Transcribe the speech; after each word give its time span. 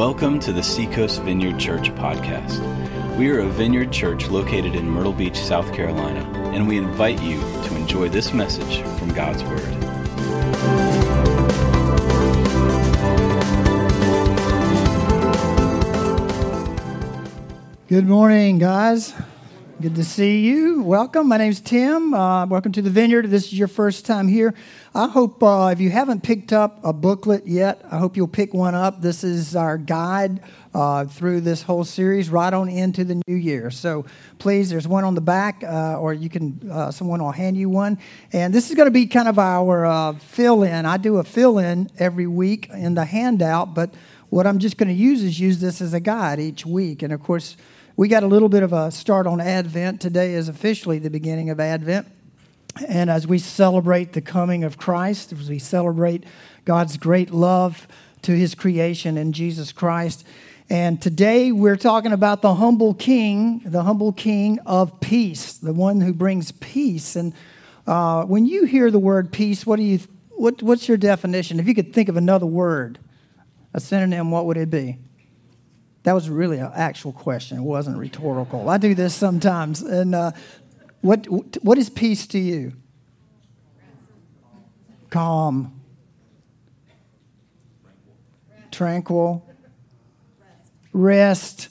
Welcome 0.00 0.40
to 0.40 0.52
the 0.54 0.62
Seacoast 0.62 1.20
Vineyard 1.24 1.58
Church 1.58 1.90
podcast. 1.94 2.58
We 3.18 3.28
are 3.28 3.40
a 3.40 3.46
vineyard 3.46 3.92
church 3.92 4.28
located 4.30 4.74
in 4.74 4.88
Myrtle 4.88 5.12
Beach, 5.12 5.36
South 5.36 5.74
Carolina, 5.74 6.20
and 6.54 6.66
we 6.66 6.78
invite 6.78 7.20
you 7.20 7.38
to 7.38 7.76
enjoy 7.76 8.08
this 8.08 8.32
message 8.32 8.80
from 8.98 9.12
God's 9.12 9.44
Word. 9.44 9.60
Good 17.86 18.08
morning, 18.08 18.58
guys. 18.58 19.12
Good 19.80 19.94
to 19.94 20.04
see 20.04 20.40
you. 20.40 20.82
Welcome. 20.82 21.28
My 21.28 21.38
name's 21.38 21.58
Tim. 21.58 22.12
Uh, 22.12 22.44
welcome 22.44 22.70
to 22.72 22.82
the 22.82 22.90
Vineyard. 22.90 23.30
This 23.30 23.46
is 23.46 23.58
your 23.58 23.66
first 23.66 24.04
time 24.04 24.28
here. 24.28 24.52
I 24.94 25.08
hope 25.08 25.42
uh, 25.42 25.70
if 25.72 25.80
you 25.80 25.88
haven't 25.88 26.22
picked 26.22 26.52
up 26.52 26.84
a 26.84 26.92
booklet 26.92 27.46
yet, 27.46 27.80
I 27.90 27.96
hope 27.96 28.14
you'll 28.14 28.28
pick 28.28 28.52
one 28.52 28.74
up. 28.74 29.00
This 29.00 29.24
is 29.24 29.56
our 29.56 29.78
guide 29.78 30.42
uh, 30.74 31.06
through 31.06 31.40
this 31.40 31.62
whole 31.62 31.84
series, 31.84 32.28
right 32.28 32.52
on 32.52 32.68
into 32.68 33.04
the 33.04 33.22
new 33.26 33.34
year. 33.34 33.70
So 33.70 34.04
please, 34.38 34.68
there's 34.68 34.86
one 34.86 35.04
on 35.04 35.14
the 35.14 35.22
back, 35.22 35.64
uh, 35.64 35.98
or 35.98 36.12
you 36.12 36.28
can 36.28 36.60
uh, 36.70 36.90
someone 36.90 37.22
will 37.22 37.32
hand 37.32 37.56
you 37.56 37.70
one. 37.70 37.98
And 38.34 38.52
this 38.52 38.68
is 38.68 38.76
going 38.76 38.88
to 38.88 38.92
be 38.92 39.06
kind 39.06 39.28
of 39.28 39.38
our 39.38 39.86
uh, 39.86 40.12
fill 40.12 40.62
in. 40.62 40.84
I 40.84 40.98
do 40.98 41.16
a 41.16 41.24
fill 41.24 41.56
in 41.56 41.88
every 41.98 42.26
week 42.26 42.68
in 42.68 42.96
the 42.96 43.06
handout, 43.06 43.74
but 43.74 43.94
what 44.28 44.46
I'm 44.46 44.58
just 44.58 44.76
going 44.76 44.88
to 44.90 44.94
use 44.94 45.22
is 45.22 45.40
use 45.40 45.58
this 45.58 45.80
as 45.80 45.94
a 45.94 46.00
guide 46.00 46.38
each 46.38 46.66
week. 46.66 47.02
And 47.02 47.14
of 47.14 47.22
course 47.22 47.56
we 48.00 48.08
got 48.08 48.22
a 48.22 48.26
little 48.26 48.48
bit 48.48 48.62
of 48.62 48.72
a 48.72 48.90
start 48.90 49.26
on 49.26 49.42
Advent. 49.42 50.00
Today 50.00 50.32
is 50.32 50.48
officially 50.48 50.98
the 50.98 51.10
beginning 51.10 51.50
of 51.50 51.60
Advent. 51.60 52.06
And 52.88 53.10
as 53.10 53.26
we 53.26 53.38
celebrate 53.38 54.14
the 54.14 54.22
coming 54.22 54.64
of 54.64 54.78
Christ, 54.78 55.34
as 55.34 55.50
we 55.50 55.58
celebrate 55.58 56.24
God's 56.64 56.96
great 56.96 57.30
love 57.30 57.86
to 58.22 58.32
his 58.32 58.54
creation 58.54 59.18
in 59.18 59.34
Jesus 59.34 59.70
Christ. 59.70 60.24
And 60.70 61.02
today 61.02 61.52
we're 61.52 61.76
talking 61.76 62.12
about 62.12 62.40
the 62.40 62.54
humble 62.54 62.94
king, 62.94 63.60
the 63.66 63.82
humble 63.82 64.14
king 64.14 64.58
of 64.60 64.98
peace, 65.00 65.52
the 65.52 65.74
one 65.74 66.00
who 66.00 66.14
brings 66.14 66.52
peace. 66.52 67.16
And 67.16 67.34
uh, 67.86 68.24
when 68.24 68.46
you 68.46 68.64
hear 68.64 68.90
the 68.90 68.98
word 68.98 69.30
peace, 69.30 69.66
what 69.66 69.76
do 69.76 69.82
you, 69.82 70.00
what, 70.30 70.62
what's 70.62 70.88
your 70.88 70.96
definition? 70.96 71.60
If 71.60 71.68
you 71.68 71.74
could 71.74 71.92
think 71.92 72.08
of 72.08 72.16
another 72.16 72.46
word, 72.46 72.98
a 73.74 73.78
synonym, 73.78 74.30
what 74.30 74.46
would 74.46 74.56
it 74.56 74.70
be? 74.70 74.96
That 76.02 76.14
was 76.14 76.30
really 76.30 76.58
an 76.58 76.70
actual 76.74 77.12
question. 77.12 77.58
It 77.58 77.62
wasn't 77.62 77.98
rhetorical. 77.98 78.68
I 78.70 78.78
do 78.78 78.94
this 78.94 79.14
sometimes. 79.14 79.82
And 79.82 80.14
uh, 80.14 80.32
what, 81.02 81.26
what 81.62 81.76
is 81.76 81.90
peace 81.90 82.26
to 82.28 82.38
you? 82.38 82.72
Calm. 85.10 85.78
Tranquil. 88.70 89.46
Rest. 90.92 91.68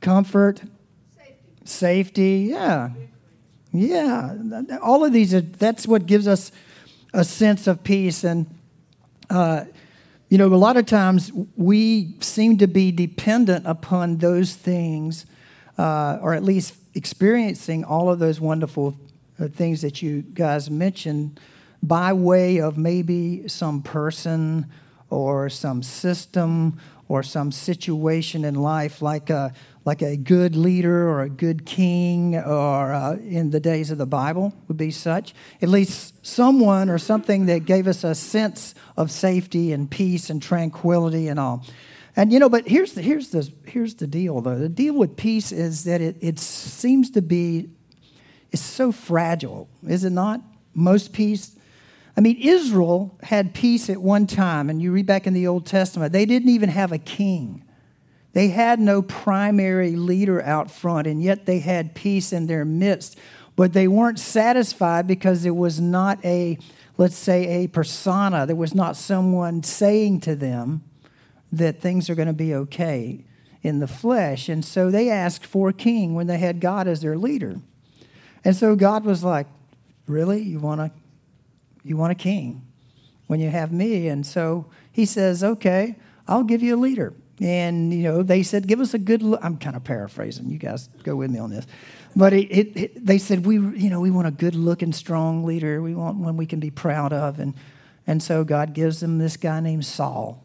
Comfort. 0.00 0.62
Safety. 1.64 2.48
Yeah. 2.50 2.90
Yeah. 3.72 4.34
All 4.80 5.04
of 5.04 5.12
these 5.12 5.34
are, 5.34 5.42
that's 5.42 5.86
what 5.86 6.06
gives 6.06 6.26
us 6.26 6.52
a 7.12 7.24
sense 7.24 7.66
of 7.66 7.84
peace. 7.84 8.24
And, 8.24 8.46
uh, 9.28 9.64
you 10.28 10.38
know, 10.38 10.46
a 10.46 10.56
lot 10.56 10.76
of 10.76 10.86
times 10.86 11.30
we 11.56 12.16
seem 12.20 12.58
to 12.58 12.66
be 12.66 12.90
dependent 12.90 13.66
upon 13.66 14.16
those 14.16 14.54
things, 14.54 15.24
uh, 15.78 16.18
or 16.20 16.34
at 16.34 16.42
least 16.42 16.74
experiencing 16.94 17.84
all 17.84 18.10
of 18.10 18.18
those 18.18 18.40
wonderful 18.40 18.96
uh, 19.38 19.46
things 19.48 19.82
that 19.82 20.02
you 20.02 20.22
guys 20.22 20.70
mentioned 20.70 21.38
by 21.82 22.12
way 22.12 22.58
of 22.60 22.76
maybe 22.76 23.46
some 23.46 23.82
person 23.82 24.66
or 25.10 25.48
some 25.48 25.82
system 25.82 26.80
or 27.08 27.22
some 27.22 27.52
situation 27.52 28.44
in 28.44 28.54
life, 28.56 29.00
like 29.00 29.30
a, 29.30 29.52
like 29.86 30.02
a 30.02 30.16
good 30.16 30.56
leader 30.56 31.08
or 31.08 31.22
a 31.22 31.30
good 31.30 31.64
king, 31.64 32.36
or 32.36 32.92
uh, 32.92 33.16
in 33.16 33.50
the 33.50 33.60
days 33.60 33.92
of 33.92 33.98
the 33.98 34.06
Bible 34.06 34.52
would 34.66 34.76
be 34.76 34.90
such. 34.90 35.32
At 35.62 35.68
least 35.68 36.26
someone 36.26 36.90
or 36.90 36.98
something 36.98 37.46
that 37.46 37.64
gave 37.64 37.86
us 37.86 38.02
a 38.02 38.14
sense 38.14 38.74
of 38.96 39.12
safety 39.12 39.72
and 39.72 39.88
peace 39.88 40.28
and 40.28 40.42
tranquility 40.42 41.28
and 41.28 41.38
all. 41.38 41.64
And 42.16 42.32
you 42.32 42.40
know, 42.40 42.48
but 42.48 42.66
here's 42.66 42.94
the 42.94 43.02
here's 43.02 43.28
the 43.28 43.50
here's 43.64 43.94
the 43.94 44.08
deal 44.08 44.40
though. 44.40 44.58
The 44.58 44.68
deal 44.68 44.94
with 44.94 45.16
peace 45.16 45.52
is 45.52 45.84
that 45.84 46.00
it, 46.00 46.16
it 46.20 46.40
seems 46.40 47.10
to 47.10 47.22
be 47.22 47.70
it's 48.50 48.62
so 48.62 48.90
fragile, 48.90 49.68
is 49.86 50.04
it 50.04 50.10
not? 50.10 50.40
Most 50.74 51.12
peace. 51.12 51.54
I 52.16 52.22
mean, 52.22 52.38
Israel 52.40 53.18
had 53.22 53.54
peace 53.54 53.90
at 53.90 53.98
one 53.98 54.26
time, 54.26 54.70
and 54.70 54.80
you 54.80 54.90
read 54.90 55.06
back 55.06 55.26
in 55.26 55.34
the 55.34 55.46
Old 55.46 55.66
Testament, 55.66 56.12
they 56.12 56.24
didn't 56.24 56.48
even 56.48 56.70
have 56.70 56.90
a 56.90 56.98
king. 56.98 57.62
They 58.36 58.48
had 58.48 58.78
no 58.78 59.00
primary 59.00 59.96
leader 59.96 60.42
out 60.42 60.70
front, 60.70 61.06
and 61.06 61.22
yet 61.22 61.46
they 61.46 61.60
had 61.60 61.94
peace 61.94 62.34
in 62.34 62.48
their 62.48 62.66
midst. 62.66 63.18
But 63.56 63.72
they 63.72 63.88
weren't 63.88 64.18
satisfied 64.18 65.06
because 65.06 65.46
it 65.46 65.56
was 65.56 65.80
not 65.80 66.22
a, 66.22 66.58
let's 66.98 67.16
say, 67.16 67.64
a 67.64 67.68
persona. 67.68 68.44
There 68.44 68.54
was 68.54 68.74
not 68.74 68.94
someone 68.94 69.62
saying 69.62 70.20
to 70.20 70.36
them 70.36 70.84
that 71.50 71.80
things 71.80 72.10
are 72.10 72.14
going 72.14 72.28
to 72.28 72.34
be 72.34 72.54
okay 72.54 73.24
in 73.62 73.78
the 73.78 73.88
flesh. 73.88 74.50
And 74.50 74.62
so 74.62 74.90
they 74.90 75.08
asked 75.08 75.46
for 75.46 75.70
a 75.70 75.72
king 75.72 76.14
when 76.14 76.26
they 76.26 76.36
had 76.36 76.60
God 76.60 76.86
as 76.86 77.00
their 77.00 77.16
leader. 77.16 77.56
And 78.44 78.54
so 78.54 78.76
God 78.76 79.06
was 79.06 79.24
like, 79.24 79.46
Really? 80.06 80.42
You 80.42 80.60
want 80.60 80.82
a, 80.82 80.90
you 81.82 81.96
want 81.96 82.12
a 82.12 82.14
king 82.14 82.66
when 83.28 83.40
you 83.40 83.48
have 83.48 83.72
me? 83.72 84.08
And 84.08 84.26
so 84.26 84.66
he 84.92 85.06
says, 85.06 85.42
Okay, 85.42 85.96
I'll 86.28 86.44
give 86.44 86.62
you 86.62 86.76
a 86.76 86.78
leader. 86.78 87.14
And, 87.40 87.92
you 87.92 88.02
know, 88.02 88.22
they 88.22 88.42
said, 88.42 88.66
give 88.66 88.80
us 88.80 88.94
a 88.94 88.98
good 88.98 89.22
look. 89.22 89.40
I'm 89.42 89.58
kind 89.58 89.76
of 89.76 89.84
paraphrasing. 89.84 90.48
You 90.48 90.58
guys 90.58 90.88
go 91.02 91.16
with 91.16 91.30
me 91.30 91.38
on 91.38 91.50
this. 91.50 91.66
But 92.14 92.32
it, 92.32 92.46
it, 92.46 92.76
it, 92.76 93.06
they 93.06 93.18
said, 93.18 93.44
we, 93.44 93.56
you 93.56 93.90
know, 93.90 94.00
we 94.00 94.10
want 94.10 94.26
a 94.26 94.30
good 94.30 94.54
looking, 94.54 94.92
strong 94.94 95.44
leader. 95.44 95.82
We 95.82 95.94
want 95.94 96.16
one 96.16 96.38
we 96.38 96.46
can 96.46 96.60
be 96.60 96.70
proud 96.70 97.12
of. 97.12 97.38
And, 97.38 97.54
and 98.06 98.22
so 98.22 98.42
God 98.42 98.72
gives 98.72 99.00
them 99.00 99.18
this 99.18 99.36
guy 99.36 99.60
named 99.60 99.84
Saul. 99.84 100.42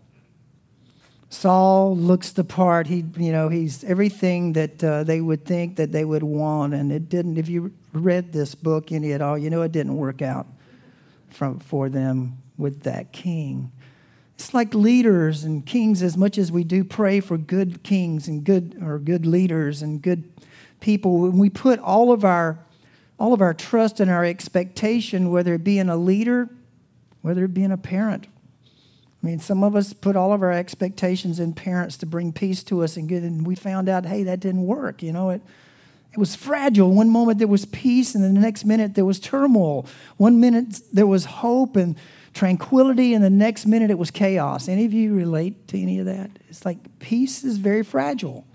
Saul 1.30 1.96
looks 1.96 2.34
the 2.34 2.44
part. 2.44 2.88
He, 2.88 3.06
you 3.16 3.32
know, 3.32 3.48
he's 3.48 3.86
everything 3.86 4.52
that 4.54 4.84
uh, 4.84 5.06
they 5.06 5.22
would 5.22 5.46
think 5.46 5.78
that 5.78 5.94
they 5.94 6.04
would 6.04 6.24
want. 6.24 6.74
And 6.74 6.92
it 6.92 7.08
didn't, 7.08 7.38
if 7.38 7.48
you 7.48 7.74
read 7.94 8.34
this 8.34 8.54
book 8.54 8.92
any 8.92 9.14
at 9.14 9.22
all, 9.22 9.38
you 9.38 9.50
know 9.50 9.62
it 9.62 9.72
didn't 9.72 9.96
work 9.96 10.22
out 10.22 10.46
from, 11.30 11.60
for 11.60 11.88
them 11.88 12.38
with 12.58 12.84
that 12.84 13.14
king. 13.14 13.72
It's 14.42 14.56
like 14.56 14.74
leaders 14.74 15.44
and 15.44 15.64
kings, 15.64 16.02
as 16.02 16.18
much 16.18 16.40
as 16.40 16.52
we 16.52 16.64
do 16.64 16.84
pray 16.84 17.20
for 17.20 17.38
good 17.38 17.84
kings 17.84 18.28
and 18.28 18.44
good 18.44 18.76
or 18.84 18.98
good 18.98 19.24
leaders 19.28 19.84
and 19.84 20.02
good 20.02 20.32
people, 20.80 21.20
when 21.20 21.38
we 21.38 21.52
put 21.52 21.78
all 21.78 22.12
of 22.12 22.26
our 22.26 22.58
all 23.20 23.34
of 23.34 23.42
our 23.42 23.54
trust 23.54 24.00
and 24.00 24.10
our 24.10 24.26
expectation, 24.26 25.30
whether 25.30 25.54
it 25.54 25.64
be 25.64 25.78
in 25.78 25.90
a 25.90 25.96
leader, 25.96 26.50
whether 27.22 27.46
it 27.46 27.54
be 27.54 27.64
in 27.64 27.72
a 27.72 27.78
parent. 27.78 28.26
I 29.22 29.28
mean, 29.28 29.38
some 29.38 29.64
of 29.64 29.76
us 29.76 29.94
put 29.94 30.16
all 30.16 30.34
of 30.34 30.42
our 30.42 30.52
expectations 30.52 31.40
in 31.40 31.54
parents 31.54 31.96
to 31.98 32.08
bring 32.08 32.34
peace 32.34 32.64
to 32.64 32.84
us 32.84 32.98
and 32.98 33.08
good, 33.08 33.22
and 33.22 33.46
we 33.46 33.54
found 33.54 33.88
out, 33.88 34.08
hey, 34.08 34.24
that 34.24 34.40
didn't 34.40 34.66
work. 34.66 35.04
You 35.04 35.14
know, 35.14 35.30
it 35.30 35.44
it 36.14 36.18
was 36.18 36.34
fragile. 36.34 36.92
One 36.92 37.12
moment 37.12 37.38
there 37.38 37.48
was 37.48 37.66
peace, 37.66 38.16
and 38.16 38.24
the 38.24 38.30
next 38.30 38.66
minute 38.66 38.96
there 38.96 39.06
was 39.06 39.20
turmoil. 39.20 39.86
One 40.18 40.40
minute 40.40 40.82
there 40.92 41.06
was 41.06 41.26
hope, 41.26 41.76
and 41.76 41.96
tranquility, 42.34 43.14
and 43.14 43.24
the 43.24 43.30
next 43.30 43.66
minute 43.66 43.92
it 43.92 43.98
was 43.98 44.12
chaos. 44.12 44.68
Any 44.68 44.86
of 44.86 44.94
you 44.94 45.14
relate 45.14 45.68
to 45.70 45.80
any 45.80 46.00
of 46.00 46.06
that? 46.06 46.32
It's 46.50 46.66
like 46.66 47.00
peace 47.00 47.44
is 47.44 47.58
very 47.58 47.84
fragile. 47.84 48.46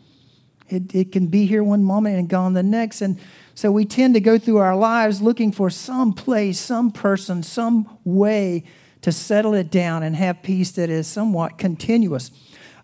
It, 0.69 0.95
it 0.95 1.13
can 1.13 1.29
be 1.29 1.47
here 1.47 1.63
one 1.63 1.85
moment 1.85 2.19
and 2.19 2.29
gone 2.29 2.55
the 2.55 2.63
next. 2.63 3.01
And 3.01 3.19
so 3.55 3.71
we 3.71 3.85
tend 3.85 4.15
to 4.15 4.21
go 4.21 4.39
through 4.39 4.59
our 4.59 4.77
lives 4.77 5.23
looking 5.23 5.53
for 5.53 5.71
some 5.71 6.13
place, 6.13 6.59
some 6.59 6.91
person, 6.91 7.43
some 7.43 7.99
way 8.05 8.65
to 9.03 9.13
settle 9.13 9.55
it 9.55 9.71
down 9.71 10.03
and 10.03 10.17
have 10.17 10.43
peace 10.43 10.73
that 10.73 10.91
is 10.91 11.07
somewhat 11.07 11.59
continuous. 11.59 12.31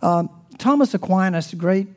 Um, 0.00 0.30
Thomas 0.58 0.94
Aquinas, 0.94 1.52
a 1.52 1.56
great 1.56 1.88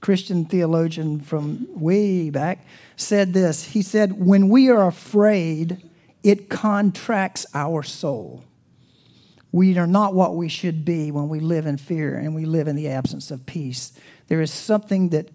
Christian 0.00 0.44
theologian 0.44 1.20
from 1.20 1.66
way 1.70 2.30
back, 2.30 2.64
said 2.96 3.32
this. 3.32 3.64
He 3.64 3.82
said, 3.82 4.24
When 4.24 4.48
we 4.48 4.70
are 4.70 4.86
afraid, 4.86 5.89
it 6.22 6.48
contracts 6.48 7.46
our 7.54 7.82
soul. 7.82 8.44
We 9.52 9.76
are 9.78 9.86
not 9.86 10.14
what 10.14 10.36
we 10.36 10.48
should 10.48 10.84
be 10.84 11.10
when 11.10 11.28
we 11.28 11.40
live 11.40 11.66
in 11.66 11.76
fear 11.76 12.16
and 12.16 12.34
we 12.34 12.44
live 12.44 12.68
in 12.68 12.76
the 12.76 12.88
absence 12.88 13.30
of 13.30 13.46
peace. 13.46 13.92
There 14.28 14.40
is 14.40 14.52
something 14.52 15.08
that 15.08 15.30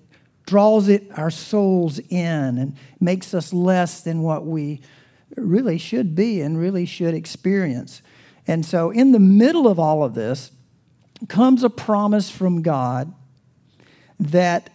draws 0.46 0.88
it 0.88 1.08
our 1.18 1.32
souls 1.32 2.00
in 2.00 2.58
and 2.58 2.78
makes 3.00 3.34
us 3.34 3.52
less 3.52 4.02
than 4.02 4.22
what 4.22 4.46
we 4.46 4.82
really 5.36 5.78
should 5.78 6.16
be 6.16 6.40
and 6.42 6.58
really 6.58 6.86
should 6.86 7.14
experience. 7.14 8.02
And 8.48 8.66
so 8.66 8.92
in 8.92 9.12
the 9.12 9.20
middle 9.20 9.68
of 9.68 9.80
all 9.80 10.04
of 10.04 10.14
this 10.14 10.52
comes 11.28 11.64
a 11.64 11.70
promise 11.70 12.30
from 12.30 12.62
God 12.62 13.14
that 14.20 14.70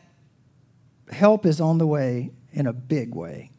help 1.10 1.46
is 1.46 1.60
on 1.60 1.78
the 1.78 1.86
way 1.86 2.30
in 2.52 2.66
a 2.66 2.72
big 2.72 3.14
way. 3.14 3.50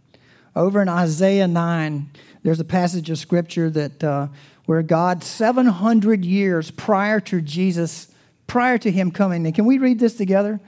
Over 0.55 0.81
in 0.81 0.89
Isaiah 0.89 1.47
9, 1.47 2.09
there's 2.43 2.59
a 2.59 2.65
passage 2.65 3.09
of 3.09 3.17
scripture 3.17 3.69
that 3.69 4.03
uh, 4.03 4.27
where 4.65 4.81
God, 4.81 5.23
700 5.23 6.23
years 6.25 6.71
prior 6.71 7.19
to 7.21 7.41
Jesus' 7.41 8.07
prior 8.47 8.77
to 8.77 8.91
him 8.91 9.11
coming. 9.11 9.45
And 9.45 9.55
can 9.55 9.65
we 9.65 9.77
read 9.77 9.99
this 9.99 10.15
together? 10.15 10.59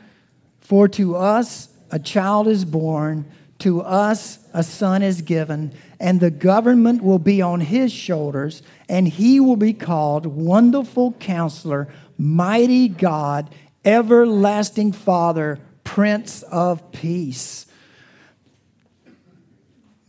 For 0.61 0.87
to 0.89 1.15
us 1.17 1.67
a 1.91 1.99
child 1.99 2.47
is 2.47 2.63
born, 2.63 3.25
to 3.59 3.81
us 3.81 4.39
a 4.53 4.63
son 4.63 5.03
is 5.03 5.21
given, 5.21 5.73
and 5.99 6.19
the 6.19 6.31
government 6.31 7.03
will 7.03 7.19
be 7.19 7.41
on 7.41 7.59
his 7.59 7.91
shoulders, 7.91 8.63
and 8.87 9.07
he 9.07 9.39
will 9.39 9.57
be 9.57 9.73
called 9.73 10.25
Wonderful 10.25 11.13
Counselor, 11.13 11.87
Mighty 12.17 12.87
God, 12.87 13.53
Everlasting 13.83 14.93
Father, 14.93 15.59
Prince 15.83 16.41
of 16.43 16.91
Peace. 16.93 17.65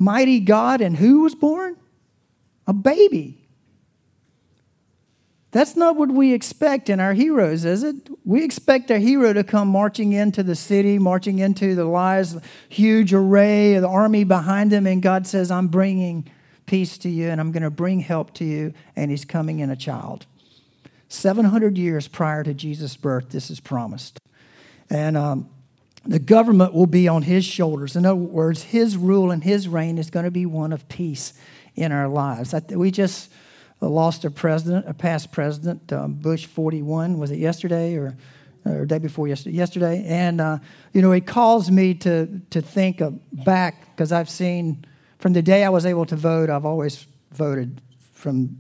Mighty 0.05 0.39
God, 0.39 0.83
and 0.83 0.95
who 0.95 1.23
was 1.23 1.35
born? 1.35 1.79
A 2.67 2.75
baby. 2.75 3.49
That's 5.51 5.77
not 5.77 5.97
what 5.97 6.11
we 6.11 6.35
expect 6.35 6.91
in 6.91 7.01
our 7.01 7.15
heroes, 7.15 7.65
is 7.65 7.83
it? 7.83 8.11
We 8.23 8.45
expect 8.45 8.91
our 8.91 8.99
hero 8.99 9.33
to 9.33 9.43
come 9.43 9.69
marching 9.69 10.13
into 10.13 10.43
the 10.43 10.57
city, 10.57 10.99
marching 10.99 11.39
into 11.39 11.75
the 11.75 11.87
lives, 11.87 12.37
huge 12.69 13.15
array 13.15 13.77
of 13.77 13.83
the 13.83 13.89
army 13.89 14.25
behind 14.25 14.75
him, 14.75 14.87
and 14.87 15.01
God 15.01 15.27
says, 15.27 15.51
I'm 15.51 15.69
bringing 15.69 16.31
peace 16.67 16.99
to 16.99 17.09
you 17.09 17.31
and 17.31 17.41
I'm 17.41 17.51
going 17.51 17.63
to 17.63 17.71
bring 17.71 18.01
help 18.01 18.35
to 18.35 18.45
you, 18.45 18.75
and 18.97 19.11
he's 19.11 19.25
coming 19.25 19.61
in 19.61 19.71
a 19.71 19.77
child. 19.77 20.27
700 21.09 21.79
years 21.79 22.09
prior 22.09 22.45
to 22.45 22.53
Jesus' 22.53 22.95
birth, 22.95 23.31
this 23.31 23.51
is 23.51 23.59
promised. 23.59 24.19
And 24.91 25.17
um, 25.17 25.49
the 26.07 26.19
government 26.19 26.75
will 26.75 26.87
be 26.87 27.09
on 27.09 27.23
his 27.23 27.45
shoulders. 27.45 27.97
In 27.97 28.05
other 28.05 28.17
words, 28.17 28.63
his 28.63 28.97
rule 28.97 29.31
and 29.31 29.43
his 29.43 29.69
reign 29.69 29.99
is 29.99 30.11
going 30.11 30.25
to 30.25 30.31
be 30.31 30.47
one 30.47 30.73
of 30.73 30.89
peace 30.89 31.33
in 31.75 31.93
our 31.93 32.09
lives. 32.09 32.55
We 32.71 32.91
just 32.91 33.31
lost 33.81 34.25
a 34.25 34.31
president, 34.31 34.89
a 34.89 34.95
past 34.95 35.33
president, 35.33 35.93
um, 35.93 36.15
Bush 36.15 36.47
41. 36.47 37.19
Was 37.19 37.31
it 37.31 37.39
yesterday 37.39 37.97
or, 37.97 38.17
or 38.65 38.87
day 38.87 38.99
before 38.99 39.29
yesterday? 39.29 39.57
Yesterday, 39.57 40.05
and 40.07 40.41
uh, 40.41 40.59
you 40.93 41.03
know, 41.03 41.13
it 41.13 41.27
calls 41.27 41.71
me 41.71 41.95
to 41.95 42.41
to 42.51 42.61
think 42.61 43.03
back 43.33 43.95
because 43.95 44.13
I've 44.13 44.31
seen 44.31 44.85
from 45.19 45.33
the 45.33 45.43
day 45.43 45.65
I 45.65 45.71
was 45.71 45.87
able 45.87 46.07
to 46.07 46.17
vote. 46.17 46.51
I've 46.51 46.67
always 46.67 47.07
voted 47.33 47.81
from 48.13 48.57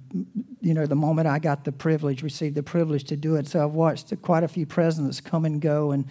you 0.61 0.75
know 0.75 0.87
the 0.87 0.96
moment 0.96 1.26
I 1.26 1.38
got 1.38 1.64
the 1.64 1.73
privilege, 1.73 2.23
received 2.23 2.55
the 2.55 2.62
privilege 2.62 3.05
to 3.05 3.17
do 3.17 3.37
it. 3.37 3.46
So 3.49 3.64
I've 3.64 3.75
watched 3.75 4.12
quite 4.23 4.44
a 4.44 4.49
few 4.49 4.67
presidents 4.67 5.20
come 5.20 5.44
and 5.44 5.61
go, 5.61 5.93
and 5.93 6.06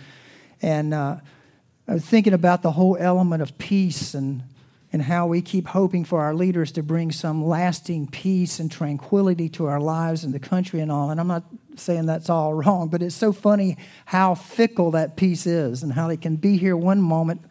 and 0.64 0.94
uh, 0.94 1.18
I 1.88 1.94
was 1.94 2.06
thinking 2.06 2.34
about 2.34 2.62
the 2.64 2.72
whole 2.72 2.98
element 2.98 3.44
of 3.44 3.58
peace 3.58 4.14
and 4.14 4.44
and 4.94 5.02
how 5.02 5.26
we 5.26 5.42
keep 5.42 5.66
hoping 5.66 6.06
for 6.06 6.22
our 6.22 6.36
leaders 6.36 6.72
to 6.72 6.84
bring 6.84 7.12
some 7.12 7.44
lasting 7.44 8.08
peace 8.08 8.60
and 8.60 8.72
tranquility 8.72 9.50
to 9.50 9.66
our 9.66 9.80
lives 9.80 10.24
and 10.24 10.32
the 10.36 10.40
country 10.40 10.82
and 10.82 10.92
all. 10.92 11.10
And 11.10 11.20
I'm 11.20 11.28
not 11.28 11.46
saying 11.76 12.06
that's 12.06 12.30
all 12.30 12.54
wrong, 12.64 12.90
but 12.90 13.02
it's 13.02 13.16
so 13.16 13.34
funny 13.34 13.76
how 14.06 14.36
fickle 14.36 14.92
that 14.92 15.18
peace 15.18 15.48
is 15.48 15.82
and 15.82 15.92
how 15.92 16.08
they 16.08 16.16
can 16.16 16.36
be 16.36 16.58
here 16.58 16.78
one 16.78 17.02
moment 17.02 17.42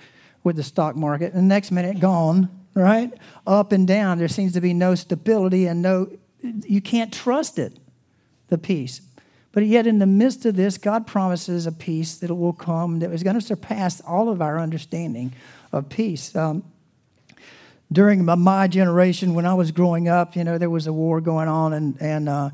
with 0.44 0.54
the 0.54 0.62
stock 0.62 0.94
market 0.94 1.32
and 1.32 1.42
the 1.42 1.54
next 1.54 1.72
minute 1.72 1.98
gone, 1.98 2.48
right? 2.74 3.12
Up 3.44 3.72
and 3.72 3.88
down. 3.88 4.18
There 4.18 4.28
seems 4.28 4.52
to 4.52 4.60
be 4.60 4.72
no 4.72 4.94
stability 4.94 5.66
and 5.66 5.82
no, 5.82 6.16
you 6.40 6.80
can't 6.80 7.12
trust 7.12 7.58
it, 7.58 7.76
the 8.48 8.58
peace. 8.58 9.00
But 9.52 9.66
yet, 9.66 9.86
in 9.86 9.98
the 9.98 10.06
midst 10.06 10.46
of 10.46 10.56
this, 10.56 10.78
God 10.78 11.06
promises 11.06 11.66
a 11.66 11.72
peace 11.72 12.16
that 12.16 12.34
will 12.34 12.54
come 12.54 13.00
that 13.00 13.12
is 13.12 13.22
going 13.22 13.34
to 13.34 13.40
surpass 13.40 14.00
all 14.00 14.30
of 14.30 14.40
our 14.40 14.58
understanding 14.58 15.34
of 15.72 15.90
peace. 15.90 16.34
Um, 16.34 16.64
during 17.92 18.24
my 18.24 18.66
generation, 18.66 19.34
when 19.34 19.44
I 19.44 19.52
was 19.52 19.70
growing 19.70 20.08
up, 20.08 20.34
you 20.34 20.44
know, 20.44 20.56
there 20.56 20.70
was 20.70 20.86
a 20.86 20.92
war 20.92 21.20
going 21.20 21.48
on, 21.48 21.74
and 21.74 22.00
and, 22.00 22.28
uh, 22.28 22.50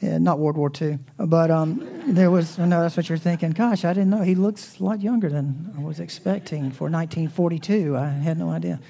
not 0.00 0.38
World 0.38 0.56
War 0.56 0.72
II, 0.80 0.98
but 1.18 1.50
um, 1.50 1.86
there 2.06 2.30
was. 2.30 2.56
Know 2.56 2.80
that's 2.80 2.96
what 2.96 3.10
you're 3.10 3.18
thinking. 3.18 3.50
Gosh, 3.50 3.84
I 3.84 3.92
didn't 3.92 4.08
know 4.08 4.22
he 4.22 4.34
looks 4.34 4.80
a 4.80 4.82
lot 4.82 5.02
younger 5.02 5.28
than 5.28 5.74
I 5.76 5.82
was 5.82 6.00
expecting 6.00 6.70
for 6.70 6.84
1942. 6.84 7.94
I 7.98 8.08
had 8.08 8.38
no 8.38 8.48
idea, 8.48 8.80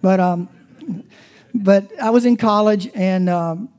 but 0.00 0.20
um, 0.20 0.48
but 1.52 1.90
I 2.00 2.10
was 2.10 2.24
in 2.24 2.36
college, 2.36 2.88
and 2.94 3.28
um, 3.28 3.70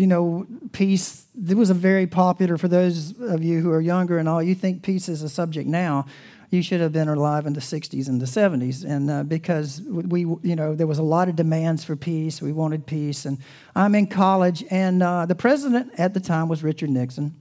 you 0.00 0.06
know, 0.06 0.46
peace. 0.72 1.26
It 1.48 1.56
was 1.56 1.70
a 1.70 1.74
very 1.74 2.06
popular 2.06 2.56
for 2.56 2.68
those 2.68 3.18
of 3.20 3.44
you 3.44 3.60
who 3.60 3.70
are 3.70 3.80
younger 3.80 4.18
and 4.18 4.28
all. 4.28 4.42
You 4.42 4.54
think 4.54 4.82
peace 4.82 5.08
is 5.08 5.22
a 5.22 5.28
subject 5.28 5.68
now 5.68 6.06
you 6.50 6.62
should 6.62 6.80
have 6.80 6.92
been 6.92 7.08
alive 7.08 7.46
in 7.46 7.52
the 7.52 7.60
60s 7.60 8.08
and 8.08 8.20
the 8.20 8.26
70s. 8.26 8.84
And 8.84 9.10
uh, 9.10 9.22
because 9.22 9.80
we, 9.82 10.22
you 10.22 10.56
know, 10.56 10.74
there 10.74 10.86
was 10.86 10.98
a 10.98 11.02
lot 11.02 11.28
of 11.28 11.36
demands 11.36 11.84
for 11.84 11.94
peace. 11.94 12.42
We 12.42 12.52
wanted 12.52 12.86
peace. 12.86 13.24
And 13.24 13.38
I'm 13.76 13.94
in 13.94 14.08
college, 14.08 14.64
and 14.68 15.02
uh, 15.02 15.26
the 15.26 15.36
president 15.36 15.92
at 15.96 16.12
the 16.12 16.20
time 16.20 16.48
was 16.48 16.64
Richard 16.64 16.90
Nixon. 16.90 17.36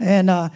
And, 0.00 0.30
uh, 0.30 0.48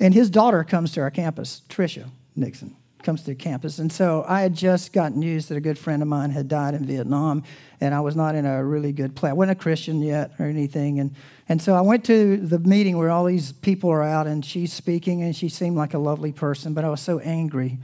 and 0.00 0.14
his 0.14 0.30
daughter 0.30 0.64
comes 0.64 0.92
to 0.92 1.02
our 1.02 1.10
campus, 1.10 1.62
Tricia 1.68 2.08
Nixon 2.34 2.76
comes 3.02 3.22
to 3.24 3.34
campus. 3.34 3.78
And 3.78 3.92
so 3.92 4.24
I 4.28 4.40
had 4.42 4.54
just 4.54 4.92
gotten 4.92 5.20
news 5.20 5.48
that 5.48 5.56
a 5.56 5.60
good 5.60 5.78
friend 5.78 6.02
of 6.02 6.08
mine 6.08 6.30
had 6.30 6.48
died 6.48 6.74
in 6.74 6.84
Vietnam, 6.86 7.42
and 7.80 7.94
I 7.94 8.00
was 8.00 8.16
not 8.16 8.34
in 8.34 8.46
a 8.46 8.64
really 8.64 8.92
good 8.92 9.16
place. 9.16 9.30
I 9.30 9.34
wasn't 9.34 9.58
a 9.58 9.62
Christian 9.62 10.02
yet 10.02 10.32
or 10.38 10.46
anything. 10.46 11.00
And, 11.00 11.14
and 11.48 11.60
so 11.60 11.74
I 11.74 11.80
went 11.80 12.04
to 12.06 12.36
the 12.36 12.58
meeting 12.58 12.98
where 12.98 13.10
all 13.10 13.24
these 13.24 13.52
people 13.52 13.90
are 13.90 14.02
out, 14.02 14.26
and 14.26 14.44
she's 14.44 14.72
speaking, 14.72 15.22
and 15.22 15.34
she 15.34 15.48
seemed 15.48 15.76
like 15.76 15.94
a 15.94 15.98
lovely 15.98 16.32
person, 16.32 16.74
but 16.74 16.84
I 16.84 16.88
was 16.88 17.00
so 17.00 17.18
angry 17.20 17.78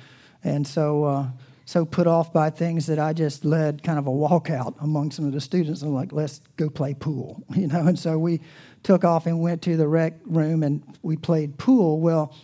and 0.44 0.67
so, 0.67 1.05
uh, 1.05 1.26
so 1.65 1.85
put 1.85 2.06
off 2.06 2.32
by 2.32 2.50
things 2.50 2.87
that 2.87 2.99
I 2.99 3.12
just 3.12 3.44
led 3.44 3.82
kind 3.82 3.99
of 3.99 4.06
a 4.06 4.11
walkout 4.11 4.81
among 4.82 5.11
some 5.11 5.26
of 5.26 5.32
the 5.32 5.41
students. 5.41 5.82
I'm 5.82 5.94
like, 5.94 6.12
let's 6.12 6.41
go 6.56 6.70
play 6.70 6.94
pool, 6.94 7.43
you 7.55 7.67
know? 7.67 7.87
And 7.87 7.99
so 7.99 8.19
we 8.19 8.41
took 8.82 9.05
off 9.05 9.26
and 9.26 9.41
went 9.41 9.62
to 9.62 9.76
the 9.76 9.88
rec 9.88 10.15
room, 10.25 10.62
and 10.62 10.82
we 11.03 11.17
played 11.17 11.59
pool. 11.59 12.00
Well, 12.00 12.35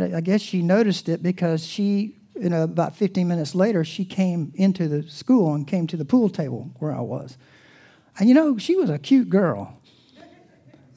I 0.00 0.20
guess 0.20 0.40
she 0.40 0.62
noticed 0.62 1.08
it 1.08 1.22
because 1.22 1.66
she, 1.66 2.16
you 2.34 2.48
know, 2.48 2.62
about 2.62 2.96
15 2.96 3.26
minutes 3.26 3.54
later, 3.54 3.84
she 3.84 4.04
came 4.04 4.52
into 4.54 4.88
the 4.88 5.02
school 5.08 5.54
and 5.54 5.66
came 5.66 5.86
to 5.88 5.96
the 5.96 6.04
pool 6.04 6.30
table 6.30 6.70
where 6.78 6.94
I 6.94 7.00
was. 7.00 7.36
And 8.18 8.28
you 8.28 8.34
know, 8.34 8.58
she 8.58 8.76
was 8.76 8.90
a 8.90 8.98
cute 8.98 9.28
girl. 9.28 9.78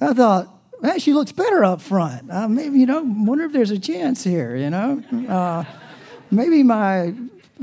I 0.02 0.14
thought, 0.14 0.50
hey, 0.84 1.00
she 1.00 1.14
looks 1.14 1.32
better 1.32 1.64
up 1.64 1.82
front. 1.82 2.30
Uh, 2.32 2.48
maybe, 2.48 2.80
you 2.80 2.86
know, 2.86 3.02
wonder 3.04 3.46
if 3.46 3.54
there's 3.54 3.72
a 3.72 3.80
chance 3.80 4.24
here, 4.24 4.56
you 4.56 4.70
know? 4.70 5.02
Uh, 5.28 5.64
maybe 6.32 6.64
my 6.64 7.14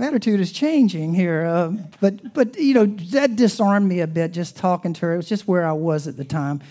attitude 0.00 0.40
is 0.40 0.52
changing 0.52 1.14
here. 1.14 1.44
Uh, 1.44 1.72
but, 2.00 2.32
but, 2.34 2.56
you 2.56 2.74
know, 2.74 2.86
that 2.86 3.36
disarmed 3.36 3.88
me 3.88 4.00
a 4.00 4.06
bit 4.06 4.32
just 4.32 4.56
talking 4.56 4.92
to 4.94 5.00
her. 5.02 5.14
It 5.14 5.18
was 5.18 5.28
just 5.28 5.46
where 5.46 5.66
I 5.66 5.72
was 5.72 6.08
at 6.08 6.16
the 6.16 6.24
time. 6.24 6.62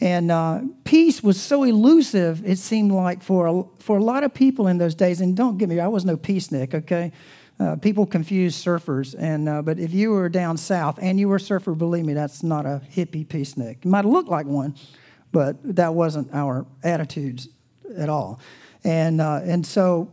And 0.00 0.30
uh, 0.30 0.60
peace 0.84 1.22
was 1.22 1.40
so 1.40 1.62
elusive, 1.62 2.44
it 2.44 2.58
seemed 2.58 2.92
like 2.92 3.22
for 3.22 3.46
a, 3.46 3.62
for 3.78 3.96
a 3.96 4.02
lot 4.02 4.24
of 4.24 4.34
people 4.34 4.68
in 4.68 4.76
those 4.78 4.94
days. 4.94 5.20
And 5.20 5.36
don't 5.36 5.56
get 5.56 5.68
me, 5.68 5.80
I 5.80 5.88
was 5.88 6.04
no 6.04 6.16
peacenik, 6.16 6.74
okay? 6.74 7.12
Uh, 7.58 7.76
people 7.76 8.04
confuse 8.04 8.62
surfers, 8.62 9.14
and 9.18 9.48
uh, 9.48 9.62
but 9.62 9.78
if 9.78 9.94
you 9.94 10.10
were 10.10 10.28
down 10.28 10.58
south 10.58 10.98
and 11.00 11.18
you 11.18 11.26
were 11.26 11.36
a 11.36 11.40
surfer, 11.40 11.74
believe 11.74 12.04
me, 12.04 12.12
that's 12.12 12.42
not 12.42 12.66
a 12.66 12.82
hippie 12.94 13.26
peacenik. 13.26 13.82
You 13.82 13.90
might 13.90 14.04
look 14.04 14.28
like 14.28 14.44
one, 14.44 14.74
but 15.32 15.56
that 15.76 15.94
wasn't 15.94 16.28
our 16.34 16.66
attitudes 16.82 17.48
at 17.96 18.10
all. 18.10 18.40
And 18.84 19.22
uh, 19.22 19.40
and 19.42 19.64
so 19.66 20.12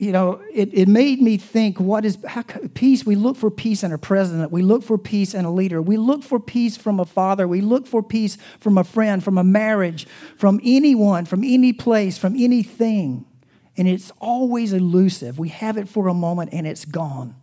you 0.00 0.12
know, 0.12 0.40
it, 0.50 0.72
it 0.72 0.88
made 0.88 1.20
me 1.20 1.36
think 1.36 1.78
what 1.78 2.06
is 2.06 2.16
how, 2.26 2.42
peace? 2.72 3.04
We 3.04 3.16
look 3.16 3.36
for 3.36 3.50
peace 3.50 3.84
in 3.84 3.92
a 3.92 3.98
president. 3.98 4.50
We 4.50 4.62
look 4.62 4.82
for 4.82 4.96
peace 4.96 5.34
in 5.34 5.44
a 5.44 5.52
leader. 5.52 5.82
We 5.82 5.98
look 5.98 6.22
for 6.22 6.40
peace 6.40 6.78
from 6.78 6.98
a 6.98 7.04
father. 7.04 7.46
We 7.46 7.60
look 7.60 7.86
for 7.86 8.02
peace 8.02 8.38
from 8.58 8.78
a 8.78 8.82
friend, 8.82 9.22
from 9.22 9.36
a 9.36 9.44
marriage, 9.44 10.06
from 10.38 10.58
anyone, 10.64 11.26
from 11.26 11.44
any 11.44 11.74
place, 11.74 12.16
from 12.16 12.34
anything. 12.34 13.26
And 13.76 13.86
it's 13.86 14.10
always 14.22 14.72
elusive. 14.72 15.38
We 15.38 15.50
have 15.50 15.76
it 15.76 15.86
for 15.86 16.08
a 16.08 16.14
moment 16.14 16.54
and 16.54 16.66
it's 16.66 16.86
gone. 16.86 17.34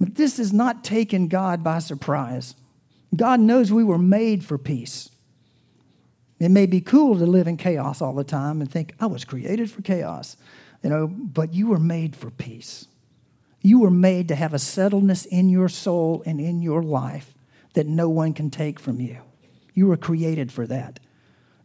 But 0.00 0.14
this 0.14 0.38
has 0.38 0.50
not 0.50 0.82
taken 0.82 1.28
God 1.28 1.62
by 1.62 1.80
surprise. 1.80 2.54
God 3.14 3.38
knows 3.38 3.70
we 3.70 3.84
were 3.84 3.98
made 3.98 4.46
for 4.46 4.56
peace. 4.56 5.10
It 6.40 6.50
may 6.50 6.64
be 6.64 6.80
cool 6.80 7.18
to 7.18 7.26
live 7.26 7.46
in 7.46 7.58
chaos 7.58 8.00
all 8.00 8.14
the 8.14 8.24
time 8.24 8.62
and 8.62 8.70
think, 8.70 8.94
I 8.98 9.06
was 9.06 9.26
created 9.26 9.70
for 9.70 9.82
chaos. 9.82 10.38
You 10.82 10.90
know, 10.90 11.06
but 11.06 11.54
you 11.54 11.68
were 11.68 11.78
made 11.78 12.16
for 12.16 12.30
peace. 12.30 12.88
You 13.60 13.78
were 13.80 13.90
made 13.90 14.28
to 14.28 14.34
have 14.34 14.52
a 14.52 14.58
settledness 14.58 15.24
in 15.26 15.48
your 15.48 15.68
soul 15.68 16.22
and 16.26 16.40
in 16.40 16.62
your 16.62 16.82
life 16.82 17.34
that 17.74 17.86
no 17.86 18.08
one 18.08 18.34
can 18.34 18.50
take 18.50 18.80
from 18.80 19.00
you. 19.00 19.18
You 19.72 19.86
were 19.86 19.96
created 19.96 20.50
for 20.50 20.66
that. 20.66 20.98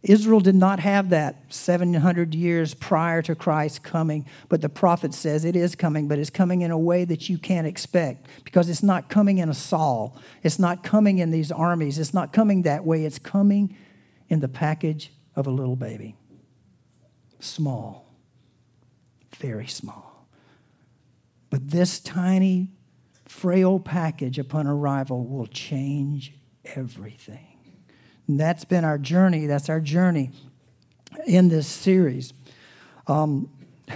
Israel 0.00 0.38
did 0.38 0.54
not 0.54 0.78
have 0.78 1.10
that 1.10 1.42
700 1.48 2.32
years 2.32 2.72
prior 2.72 3.20
to 3.22 3.34
Christ 3.34 3.82
coming, 3.82 4.26
but 4.48 4.60
the 4.60 4.68
prophet 4.68 5.12
says 5.12 5.44
it 5.44 5.56
is 5.56 5.74
coming, 5.74 6.06
but 6.06 6.20
it's 6.20 6.30
coming 6.30 6.60
in 6.60 6.70
a 6.70 6.78
way 6.78 7.04
that 7.04 7.28
you 7.28 7.36
can't 7.36 7.66
expect 7.66 8.28
because 8.44 8.68
it's 8.68 8.82
not 8.82 9.08
coming 9.08 9.38
in 9.38 9.48
a 9.48 9.54
Saul. 9.54 10.16
It's 10.44 10.60
not 10.60 10.84
coming 10.84 11.18
in 11.18 11.32
these 11.32 11.50
armies. 11.50 11.98
It's 11.98 12.14
not 12.14 12.32
coming 12.32 12.62
that 12.62 12.84
way. 12.84 13.04
It's 13.04 13.18
coming 13.18 13.76
in 14.28 14.38
the 14.38 14.48
package 14.48 15.12
of 15.34 15.48
a 15.48 15.50
little 15.50 15.76
baby. 15.76 16.14
Small 17.40 18.07
very 19.38 19.66
small. 19.66 20.26
But 21.50 21.70
this 21.70 22.00
tiny, 22.00 22.68
frail 23.24 23.78
package 23.78 24.38
upon 24.38 24.66
arrival 24.66 25.24
will 25.24 25.46
change 25.46 26.34
everything. 26.64 27.46
And 28.26 28.38
that's 28.38 28.64
been 28.64 28.84
our 28.84 28.98
journey. 28.98 29.46
That's 29.46 29.68
our 29.68 29.80
journey. 29.80 30.30
in 31.26 31.48
this 31.48 31.66
series. 31.66 32.34
Um, 33.06 33.48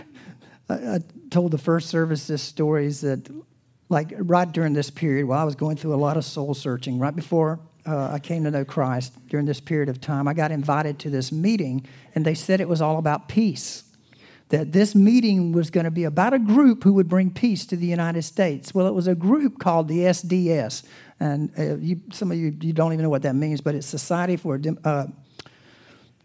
I, 0.69 0.75
I 0.75 0.99
told 1.31 1.51
the 1.51 1.59
first 1.59 1.89
service 1.89 2.27
this 2.27 2.43
story 2.43 2.87
is 2.87 3.03
that, 3.03 3.29
like, 3.89 4.15
right 4.17 4.51
during 4.51 4.73
this 4.73 4.91
period, 4.91 5.27
while 5.27 5.39
I 5.39 5.45
was 5.45 5.55
going 5.55 5.77
through 5.77 5.95
a 5.95 5.97
lot 5.97 6.17
of 6.17 6.25
soul 6.25 6.55
searching, 6.55 6.99
right 6.99 7.15
before 7.15 7.61
uh, 7.85 8.11
I 8.13 8.19
came 8.19 8.45
to 8.45 8.51
know 8.51 8.65
Christ 8.65 9.13
during 9.29 9.45
this 9.45 9.61
period 9.61 9.89
of 9.89 10.01
time, 10.01 10.27
I 10.27 10.35
got 10.35 10.51
invited 10.51 10.99
to 11.01 11.11
this 11.11 11.33
meeting, 11.33 11.87
and 12.15 12.25
they 12.25 12.35
said 12.35 12.61
it 12.61 12.69
was 12.69 12.81
all 12.81 12.99
about 12.99 13.29
peace. 13.29 13.85
That 14.53 14.73
this 14.73 14.95
meeting 14.95 15.53
was 15.53 15.71
going 15.71 15.85
to 15.85 15.91
be 15.91 16.05
about 16.05 16.35
a 16.35 16.39
group 16.39 16.85
who 16.85 16.93
would 16.93 17.09
bring 17.09 17.31
peace 17.31 17.65
to 17.67 17.77
the 17.77 17.87
United 17.87 18.21
States. 18.21 18.75
Well, 18.75 18.87
it 18.87 18.93
was 18.93 19.07
a 19.07 19.15
group 19.15 19.59
called 19.59 19.89
the 19.89 20.01
SDS, 20.01 20.83
and 21.19 21.51
uh, 21.59 21.77
you, 21.77 22.03
some 22.13 22.31
of 22.31 22.37
you 22.37 22.55
you 22.61 22.75
don't 22.75 22.93
even 22.93 23.03
know 23.03 23.09
what 23.09 23.23
that 23.23 23.35
means, 23.35 23.63
but 23.63 23.75
it's 23.75 23.87
Society 23.87 24.37
for 24.37 24.61
uh, 24.85 25.07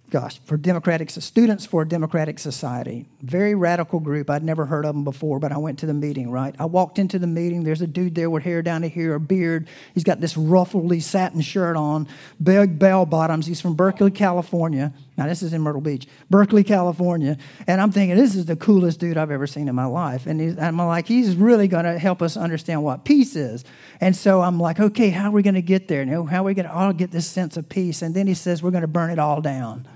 gosh, 0.10 0.40
for 0.46 0.58
Democratic 0.58 1.10
Students 1.10 1.66
for 1.66 1.82
a 1.82 1.88
Democratic 1.88 2.40
Society. 2.40 3.06
Very 3.22 3.56
radical 3.56 4.00
group. 4.00 4.30
I'd 4.30 4.44
never 4.44 4.66
heard 4.66 4.86
of 4.86 4.96
them 4.96 5.04
before, 5.04 5.40
but 5.40 5.52
I 5.52 5.58
went 5.58 5.80
to 5.80 5.86
the 5.86 5.94
meeting, 5.94 6.32
right? 6.32 6.56
I 6.60 6.66
walked 6.66 7.00
into 7.00 7.20
the 7.20 7.28
meeting. 7.28 7.64
There's 7.64 7.82
a 7.82 7.88
dude 7.88 8.16
there 8.16 8.30
with 8.30 8.44
hair 8.44 8.62
down 8.62 8.82
to 8.82 8.90
here, 8.90 9.16
a 9.16 9.20
beard. 9.20 9.68
He's 9.94 10.04
got 10.04 10.22
this 10.22 10.38
ruffly 10.38 11.00
satin 11.00 11.42
shirt 11.42 11.76
on, 11.76 12.08
big 12.42 12.80
bell 12.80 13.06
bottoms. 13.06 13.46
He's 13.48 13.62
from 13.62 13.76
Berkeley, 13.76 14.12
California. 14.12 14.94
Now, 15.18 15.26
this 15.26 15.42
is 15.42 15.52
in 15.52 15.62
Myrtle 15.62 15.82
Beach, 15.82 16.08
Berkeley, 16.30 16.64
California. 16.64 17.38
And 17.66 17.82
I'm 17.82 17.92
thinking, 17.92 18.16
this 18.16 18.36
is 18.36 18.46
the 18.46 18.56
coolest 18.56 19.00
dude 19.00 19.18
I've 19.18 19.32
ever 19.32 19.48
seen 19.48 19.68
in 19.68 19.74
my 19.74 19.86
life. 19.86 20.28
And, 20.28 20.60
I'm 20.60 20.78
like, 20.78 21.08
he's 21.08 21.36
really 21.36 21.68
going 21.68 21.86
to 21.86 21.98
help 21.98 22.22
us 22.22 22.38
understand 22.38 22.84
what 22.84 23.04
peace 23.04 23.36
is. 23.36 23.66
And 24.00 24.16
so 24.16 24.42
I'm 24.42 24.60
like, 24.60 24.80
okay, 24.80 25.10
how 25.10 25.30
are 25.30 25.32
we 25.32 25.42
going 25.42 25.56
to 25.56 25.62
get 25.62 25.88
there? 25.88 26.06
How 26.06 26.42
are 26.42 26.44
we 26.44 26.54
going 26.54 26.68
to 26.68 26.74
all 26.74 26.94
get 26.94 27.12
this 27.12 27.28
sense 27.28 27.58
of 27.58 27.68
peace? 27.68 28.02
And 28.02 28.14
then 28.14 28.28
he 28.28 28.36
says, 28.36 28.62
we're 28.62 28.72
going 28.72 28.82
to 28.82 28.88
burn 28.88 29.10
it 29.10 29.20
all 29.20 29.42
down 29.42 29.88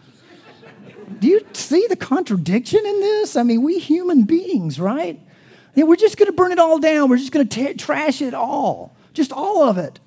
do 1.21 1.27
you 1.27 1.41
see 1.53 1.85
the 1.87 1.95
contradiction 1.95 2.83
in 2.83 2.99
this? 2.99 3.37
I 3.37 3.43
mean, 3.43 3.61
we 3.61 3.77
human 3.77 4.23
beings, 4.23 4.79
right? 4.79 5.19
Yeah, 5.75 5.83
we're 5.83 5.95
just 5.95 6.17
going 6.17 6.27
to 6.27 6.33
burn 6.33 6.51
it 6.51 6.59
all 6.59 6.79
down. 6.79 7.09
We're 7.09 7.17
just 7.17 7.31
going 7.31 7.47
to 7.47 7.73
trash 7.75 8.21
it 8.21 8.33
all, 8.33 8.95
just 9.13 9.31
all 9.31 9.63
of 9.63 9.77
it. 9.77 9.99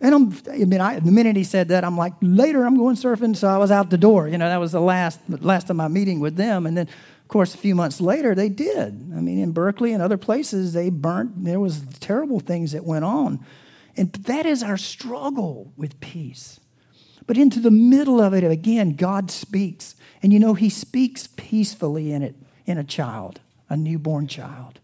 And 0.00 0.14
I'm, 0.14 0.38
I 0.50 0.64
mean, 0.64 0.80
I, 0.80 0.98
the 0.98 1.12
minute 1.12 1.36
he 1.36 1.44
said 1.44 1.68
that, 1.68 1.84
I'm 1.84 1.96
like, 1.96 2.14
later 2.22 2.64
I'm 2.64 2.76
going 2.76 2.96
surfing. 2.96 3.36
So 3.36 3.48
I 3.48 3.58
was 3.58 3.70
out 3.70 3.90
the 3.90 3.98
door. 3.98 4.28
You 4.28 4.38
know, 4.38 4.48
that 4.48 4.58
was 4.58 4.72
the 4.72 4.80
last, 4.80 5.20
last 5.28 5.68
of 5.68 5.76
my 5.76 5.88
meeting 5.88 6.20
with 6.20 6.36
them. 6.36 6.66
And 6.66 6.76
then, 6.76 6.86
of 6.88 7.28
course, 7.28 7.54
a 7.54 7.58
few 7.58 7.74
months 7.74 8.00
later, 8.00 8.34
they 8.34 8.48
did. 8.48 9.12
I 9.14 9.20
mean, 9.20 9.38
in 9.38 9.52
Berkeley 9.52 9.92
and 9.92 10.02
other 10.02 10.16
places, 10.16 10.72
they 10.72 10.88
burnt. 10.88 11.44
There 11.44 11.60
was 11.60 11.82
terrible 12.00 12.40
things 12.40 12.72
that 12.72 12.84
went 12.84 13.04
on. 13.04 13.44
And 13.96 14.12
that 14.12 14.46
is 14.46 14.62
our 14.62 14.78
struggle 14.78 15.72
with 15.76 16.00
peace. 16.00 16.60
But 17.26 17.36
into 17.36 17.60
the 17.60 17.70
middle 17.70 18.20
of 18.20 18.32
it, 18.32 18.42
again, 18.42 18.96
God 18.96 19.30
speaks. 19.30 19.94
And 20.22 20.32
you 20.32 20.38
know, 20.38 20.54
He 20.54 20.70
speaks 20.70 21.28
peacefully 21.36 22.10
in 22.12 22.22
it, 22.22 22.36
in 22.64 22.78
a 22.78 22.84
child, 22.84 23.40
a 23.68 23.76
newborn 23.76 24.26
child. 24.26 24.80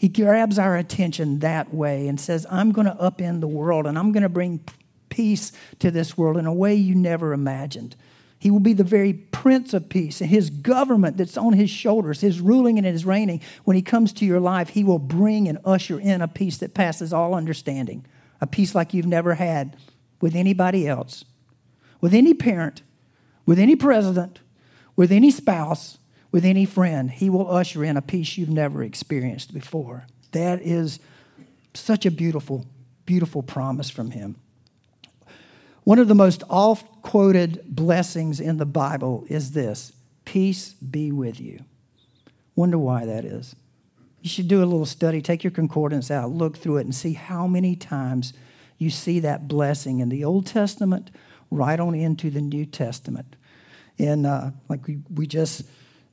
He 0.00 0.08
grabs 0.08 0.58
our 0.58 0.78
attention 0.78 1.40
that 1.40 1.74
way 1.74 2.08
and 2.08 2.18
says, 2.18 2.46
I'm 2.50 2.72
going 2.72 2.86
to 2.86 2.94
upend 2.94 3.42
the 3.42 3.46
world 3.46 3.86
and 3.86 3.98
I'm 3.98 4.12
going 4.12 4.22
to 4.22 4.30
bring 4.30 4.64
peace 5.10 5.52
to 5.80 5.90
this 5.90 6.16
world 6.16 6.38
in 6.38 6.46
a 6.46 6.54
way 6.54 6.74
you 6.74 6.94
never 6.94 7.34
imagined. 7.34 7.96
He 8.38 8.50
will 8.50 8.60
be 8.60 8.72
the 8.72 8.82
very 8.82 9.12
Prince 9.12 9.74
of 9.74 9.90
Peace, 9.90 10.22
and 10.22 10.30
his 10.30 10.48
government 10.48 11.18
that's 11.18 11.36
on 11.36 11.52
his 11.52 11.68
shoulders, 11.68 12.22
his 12.22 12.40
ruling 12.40 12.78
and 12.78 12.86
his 12.86 13.04
reigning, 13.04 13.42
when 13.64 13.76
he 13.76 13.82
comes 13.82 14.14
to 14.14 14.24
your 14.24 14.40
life, 14.40 14.70
he 14.70 14.82
will 14.82 14.98
bring 14.98 15.46
and 15.46 15.58
usher 15.66 16.00
in 16.00 16.22
a 16.22 16.28
peace 16.28 16.56
that 16.56 16.72
passes 16.72 17.12
all 17.12 17.34
understanding, 17.34 18.06
a 18.40 18.46
peace 18.46 18.74
like 18.74 18.94
you've 18.94 19.04
never 19.04 19.34
had 19.34 19.76
with 20.22 20.34
anybody 20.34 20.88
else, 20.88 21.26
with 22.00 22.14
any 22.14 22.32
parent, 22.32 22.80
with 23.44 23.58
any 23.58 23.76
president, 23.76 24.40
with 24.96 25.12
any 25.12 25.30
spouse, 25.30 25.98
with 26.30 26.44
any 26.44 26.64
friend. 26.64 27.10
He 27.10 27.30
will 27.30 27.50
usher 27.50 27.84
in 27.84 27.96
a 27.96 28.02
peace 28.02 28.38
you've 28.38 28.48
never 28.48 28.82
experienced 28.82 29.52
before. 29.52 30.06
That 30.32 30.62
is 30.62 31.00
such 31.74 32.06
a 32.06 32.10
beautiful, 32.10 32.66
beautiful 33.06 33.42
promise 33.42 33.90
from 33.90 34.12
him. 34.12 34.36
One 35.84 35.98
of 35.98 36.08
the 36.08 36.14
most 36.14 36.42
oft 36.48 37.02
quoted 37.02 37.62
blessings 37.66 38.38
in 38.40 38.58
the 38.58 38.66
Bible 38.66 39.24
is 39.28 39.52
this 39.52 39.92
Peace 40.24 40.74
be 40.74 41.10
with 41.10 41.40
you. 41.40 41.64
Wonder 42.54 42.78
why 42.78 43.06
that 43.06 43.24
is. 43.24 43.56
You 44.20 44.28
should 44.28 44.48
do 44.48 44.62
a 44.62 44.66
little 44.66 44.86
study, 44.86 45.22
take 45.22 45.42
your 45.42 45.50
concordance 45.50 46.10
out, 46.10 46.30
look 46.30 46.58
through 46.58 46.76
it, 46.76 46.82
and 46.82 46.94
see 46.94 47.14
how 47.14 47.46
many 47.46 47.74
times 47.74 48.34
you 48.76 48.90
see 48.90 49.18
that 49.20 49.48
blessing 49.48 50.00
in 50.00 50.10
the 50.10 50.24
Old 50.24 50.46
Testament 50.46 51.10
right 51.50 51.80
on 51.80 51.94
into 51.94 52.30
the 52.30 52.40
New 52.40 52.64
Testament 52.64 53.34
And 53.98 54.26
uh, 54.26 54.50
like 54.68 54.86
we, 54.86 54.98
we 55.12 55.26
just 55.26 55.64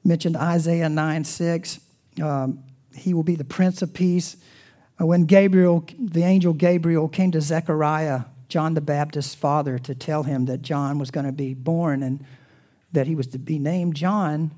mentioned, 0.08 0.38
Isaiah 0.38 0.90
9 0.90 1.24
6. 1.24 1.80
Um, 2.22 2.64
he 2.96 3.14
will 3.14 3.24
be 3.24 3.36
the 3.36 3.44
Prince 3.44 3.82
of 3.82 3.94
Peace. 3.94 4.38
Uh, 5.00 5.06
when 5.06 5.26
Gabriel, 5.26 5.86
the 6.00 6.24
angel 6.24 6.54
Gabriel, 6.54 7.08
came 7.08 7.32
to 7.32 7.42
Zechariah, 7.42 8.22
John 8.50 8.74
the 8.74 8.82
Baptist's 8.82 9.36
father, 9.36 9.78
to 9.80 9.94
tell 9.94 10.24
him 10.24 10.46
that 10.46 10.62
John 10.62 10.98
was 10.98 11.12
going 11.12 11.26
to 11.26 11.32
be 11.32 11.54
born 11.54 12.02
and 12.02 12.26
that 12.94 13.06
he 13.06 13.14
was 13.14 13.28
to 13.28 13.38
be 13.38 13.60
named 13.60 13.96
John, 13.96 14.52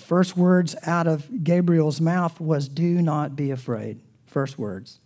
first 0.00 0.36
words 0.36 0.74
out 0.84 1.06
of 1.06 1.44
Gabriel's 1.44 2.00
mouth 2.00 2.40
was, 2.40 2.68
Do 2.68 3.02
not 3.02 3.36
be 3.36 3.50
afraid. 3.50 4.00
First 4.26 4.58
words. 4.58 4.98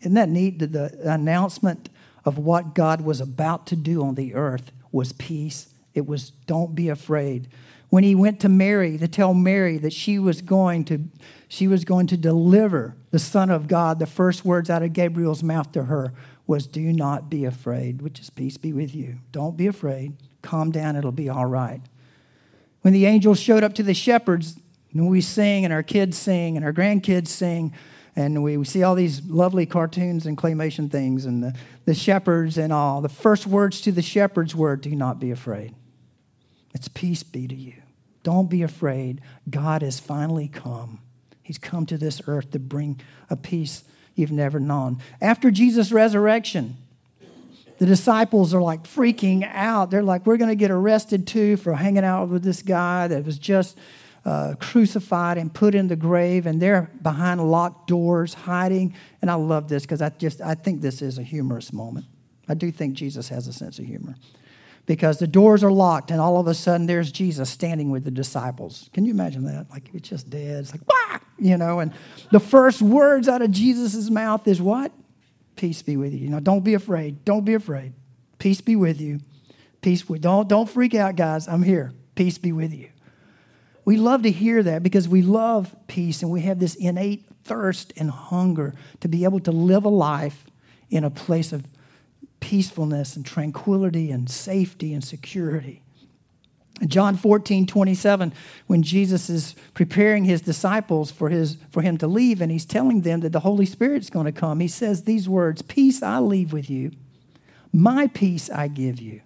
Isn't 0.00 0.14
that 0.14 0.28
neat? 0.28 0.58
The 0.58 0.98
announcement 1.04 1.90
of 2.24 2.38
what 2.38 2.74
God 2.74 3.02
was 3.02 3.20
about 3.20 3.66
to 3.68 3.76
do 3.76 4.02
on 4.02 4.14
the 4.14 4.34
earth 4.34 4.72
was 4.90 5.12
peace 5.12 5.74
it 5.94 6.06
was, 6.06 6.30
don't 6.46 6.74
be 6.74 6.88
afraid. 6.88 7.48
When 7.90 8.04
he 8.04 8.14
went 8.14 8.40
to 8.40 8.48
Mary 8.48 8.98
to 8.98 9.06
tell 9.06 9.34
Mary 9.34 9.78
that 9.78 9.92
she 9.92 10.18
was 10.18 10.42
going 10.42 10.84
to, 10.86 11.04
she 11.48 11.68
was 11.68 11.84
going 11.84 12.06
to 12.08 12.16
deliver 12.16 12.96
the 13.10 13.18
Son 13.18 13.50
of 13.50 13.68
God, 13.68 13.98
the 13.98 14.06
first 14.06 14.44
words 14.44 14.68
out 14.68 14.82
of 14.82 14.92
Gabriel's 14.92 15.42
mouth 15.42 15.70
to 15.72 15.84
her 15.84 16.12
was, 16.46 16.66
Do 16.66 16.92
not 16.92 17.30
be 17.30 17.44
afraid, 17.44 18.02
which 18.02 18.20
is 18.20 18.30
peace 18.30 18.56
be 18.56 18.72
with 18.72 18.94
you. 18.94 19.18
Don't 19.32 19.56
be 19.56 19.66
afraid. 19.66 20.14
Calm 20.42 20.70
down, 20.70 20.96
it'll 20.96 21.12
be 21.12 21.28
all 21.28 21.46
right. 21.46 21.80
When 22.82 22.92
the 22.92 23.06
angels 23.06 23.40
showed 23.40 23.62
up 23.62 23.74
to 23.74 23.82
the 23.82 23.94
shepherds, 23.94 24.58
and 24.92 25.08
we 25.08 25.20
sing, 25.20 25.64
and 25.64 25.72
our 25.72 25.82
kids 25.82 26.18
sing, 26.18 26.56
and 26.56 26.64
our 26.64 26.72
grandkids 26.72 27.28
sing, 27.28 27.72
and 28.16 28.42
we, 28.42 28.56
we 28.56 28.64
see 28.64 28.82
all 28.82 28.94
these 28.94 29.22
lovely 29.24 29.66
cartoons 29.66 30.26
and 30.26 30.36
claymation 30.38 30.90
things, 30.90 31.24
and 31.24 31.42
the, 31.42 31.54
the 31.84 31.94
shepherds 31.94 32.58
and 32.58 32.72
all. 32.72 33.00
The 33.00 33.08
first 33.08 33.46
words 33.46 33.80
to 33.82 33.92
the 33.92 34.02
shepherds 34.02 34.54
were, 34.54 34.76
Do 34.76 34.94
not 34.94 35.18
be 35.18 35.30
afraid. 35.30 35.74
It's 36.74 36.88
peace 36.88 37.22
be 37.22 37.46
to 37.46 37.54
you. 37.54 37.74
Don't 38.24 38.50
be 38.50 38.62
afraid. 38.62 39.20
God 39.48 39.82
has 39.82 40.00
finally 40.00 40.48
come. 40.48 41.00
He's 41.42 41.58
come 41.58 41.86
to 41.86 41.98
this 41.98 42.20
earth 42.26 42.50
to 42.52 42.58
bring 42.58 43.00
a 43.30 43.36
peace 43.36 43.84
you've 44.14 44.32
never 44.32 44.58
known. 44.58 44.98
After 45.20 45.50
Jesus' 45.50 45.92
resurrection, 45.92 46.76
the 47.78 47.86
disciples 47.86 48.54
are 48.54 48.62
like 48.62 48.84
freaking 48.84 49.48
out. 49.52 49.90
They're 49.90 50.02
like, 50.02 50.26
we're 50.26 50.36
going 50.36 50.50
to 50.50 50.56
get 50.56 50.70
arrested 50.70 51.26
too 51.26 51.56
for 51.56 51.74
hanging 51.74 52.04
out 52.04 52.28
with 52.28 52.42
this 52.42 52.62
guy 52.62 53.08
that 53.08 53.24
was 53.24 53.38
just 53.38 53.76
uh, 54.24 54.54
crucified 54.58 55.36
and 55.36 55.52
put 55.52 55.74
in 55.74 55.88
the 55.88 55.96
grave, 55.96 56.46
and 56.46 56.62
they're 56.62 56.90
behind 57.02 57.50
locked 57.50 57.88
doors, 57.88 58.32
hiding. 58.32 58.94
And 59.20 59.30
I 59.30 59.34
love 59.34 59.68
this 59.68 59.82
because 59.82 60.00
I 60.00 60.08
just 60.08 60.40
I 60.40 60.54
think 60.54 60.80
this 60.80 61.02
is 61.02 61.18
a 61.18 61.22
humorous 61.22 61.74
moment. 61.74 62.06
I 62.48 62.54
do 62.54 62.70
think 62.70 62.94
Jesus 62.94 63.28
has 63.28 63.46
a 63.48 63.52
sense 63.52 63.78
of 63.78 63.84
humor 63.84 64.16
because 64.86 65.18
the 65.18 65.26
doors 65.26 65.64
are 65.64 65.72
locked 65.72 66.10
and 66.10 66.20
all 66.20 66.38
of 66.38 66.46
a 66.46 66.54
sudden 66.54 66.86
there's 66.86 67.10
Jesus 67.10 67.50
standing 67.50 67.90
with 67.90 68.04
the 68.04 68.10
disciples. 68.10 68.90
Can 68.92 69.04
you 69.04 69.12
imagine 69.12 69.44
that? 69.44 69.70
Like 69.70 69.90
it's 69.94 70.08
just 70.08 70.28
dead. 70.30 70.60
It's 70.60 70.72
like, 70.72 70.84
bah! 70.86 71.18
you 71.38 71.56
know, 71.56 71.80
and 71.80 71.92
the 72.30 72.40
first 72.40 72.82
words 72.82 73.28
out 73.28 73.42
of 73.42 73.50
Jesus' 73.50 74.10
mouth 74.10 74.46
is 74.46 74.60
what? 74.60 74.92
Peace 75.56 75.82
be 75.82 75.96
with 75.96 76.12
you. 76.12 76.18
You 76.20 76.28
know, 76.30 76.40
don't 76.40 76.64
be 76.64 76.74
afraid. 76.74 77.24
Don't 77.24 77.44
be 77.44 77.54
afraid. 77.54 77.94
Peace 78.38 78.60
be 78.60 78.76
with 78.76 79.00
you. 79.00 79.20
Peace 79.80 80.08
with 80.08 80.22
don't 80.22 80.48
don't 80.48 80.68
freak 80.68 80.94
out, 80.94 81.16
guys. 81.16 81.46
I'm 81.48 81.62
here. 81.62 81.92
Peace 82.14 82.38
be 82.38 82.52
with 82.52 82.72
you. 82.72 82.88
We 83.84 83.96
love 83.96 84.22
to 84.22 84.30
hear 84.30 84.62
that 84.62 84.82
because 84.82 85.08
we 85.08 85.22
love 85.22 85.74
peace 85.88 86.22
and 86.22 86.30
we 86.30 86.40
have 86.42 86.58
this 86.58 86.74
innate 86.74 87.26
thirst 87.44 87.92
and 87.96 88.10
hunger 88.10 88.74
to 89.00 89.08
be 89.08 89.24
able 89.24 89.40
to 89.40 89.52
live 89.52 89.84
a 89.84 89.90
life 89.90 90.46
in 90.88 91.04
a 91.04 91.10
place 91.10 91.52
of 91.52 91.66
peacefulness 92.44 93.16
and 93.16 93.24
tranquility 93.24 94.10
and 94.10 94.28
safety 94.28 94.92
and 94.92 95.02
security. 95.02 95.82
John 96.86 97.16
14, 97.16 97.66
27, 97.66 98.34
when 98.66 98.82
Jesus 98.82 99.30
is 99.30 99.54
preparing 99.72 100.24
his 100.24 100.42
disciples 100.42 101.10
for, 101.10 101.30
his, 101.30 101.56
for 101.70 101.80
him 101.80 101.96
to 101.96 102.06
leave, 102.06 102.42
and 102.42 102.52
he's 102.52 102.66
telling 102.66 103.00
them 103.00 103.20
that 103.20 103.32
the 103.32 103.40
Holy 103.40 103.64
Spirit's 103.64 104.10
going 104.10 104.26
to 104.26 104.32
come, 104.32 104.60
he 104.60 104.68
says 104.68 105.04
these 105.04 105.26
words 105.26 105.62
Peace 105.62 106.02
I 106.02 106.18
leave 106.18 106.52
with 106.52 106.68
you, 106.68 106.90
my 107.72 108.08
peace 108.08 108.50
I 108.50 108.68
give 108.68 109.00
you. 109.00 109.22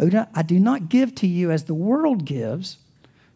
I 0.00 0.42
do 0.42 0.58
not 0.58 0.88
give 0.88 1.14
to 1.16 1.28
you 1.28 1.52
as 1.52 1.64
the 1.64 1.74
world 1.74 2.24
gives. 2.24 2.78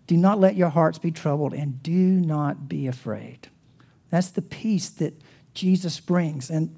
Do 0.08 0.16
not 0.16 0.40
let 0.40 0.56
your 0.56 0.70
hearts 0.70 0.98
be 0.98 1.12
troubled, 1.12 1.54
and 1.54 1.80
do 1.84 1.92
not 1.92 2.68
be 2.68 2.88
afraid. 2.88 3.46
That's 4.10 4.30
the 4.30 4.42
peace 4.42 4.88
that 4.88 5.14
Jesus 5.52 6.00
brings. 6.00 6.50
And 6.50 6.74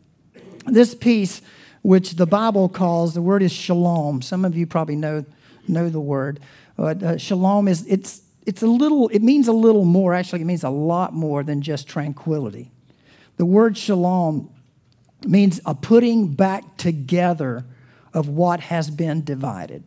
this 0.66 0.94
peace 0.94 1.40
which 1.86 2.16
the 2.16 2.26
Bible 2.26 2.68
calls, 2.68 3.14
the 3.14 3.22
word 3.22 3.44
is 3.44 3.52
shalom. 3.52 4.20
Some 4.20 4.44
of 4.44 4.56
you 4.56 4.66
probably 4.66 4.96
know, 4.96 5.24
know 5.68 5.88
the 5.88 6.00
word. 6.00 6.40
But 6.76 7.00
uh, 7.00 7.16
shalom 7.16 7.68
is, 7.68 7.86
it's, 7.86 8.22
it's 8.44 8.60
a 8.60 8.66
little, 8.66 9.06
it 9.10 9.22
means 9.22 9.46
a 9.46 9.52
little 9.52 9.84
more. 9.84 10.12
Actually, 10.12 10.40
it 10.42 10.46
means 10.46 10.64
a 10.64 10.68
lot 10.68 11.12
more 11.12 11.44
than 11.44 11.62
just 11.62 11.86
tranquility. 11.86 12.72
The 13.36 13.46
word 13.46 13.78
shalom 13.78 14.50
means 15.24 15.60
a 15.64 15.76
putting 15.76 16.34
back 16.34 16.76
together 16.76 17.64
of 18.12 18.28
what 18.28 18.58
has 18.58 18.90
been 18.90 19.22
divided. 19.22 19.84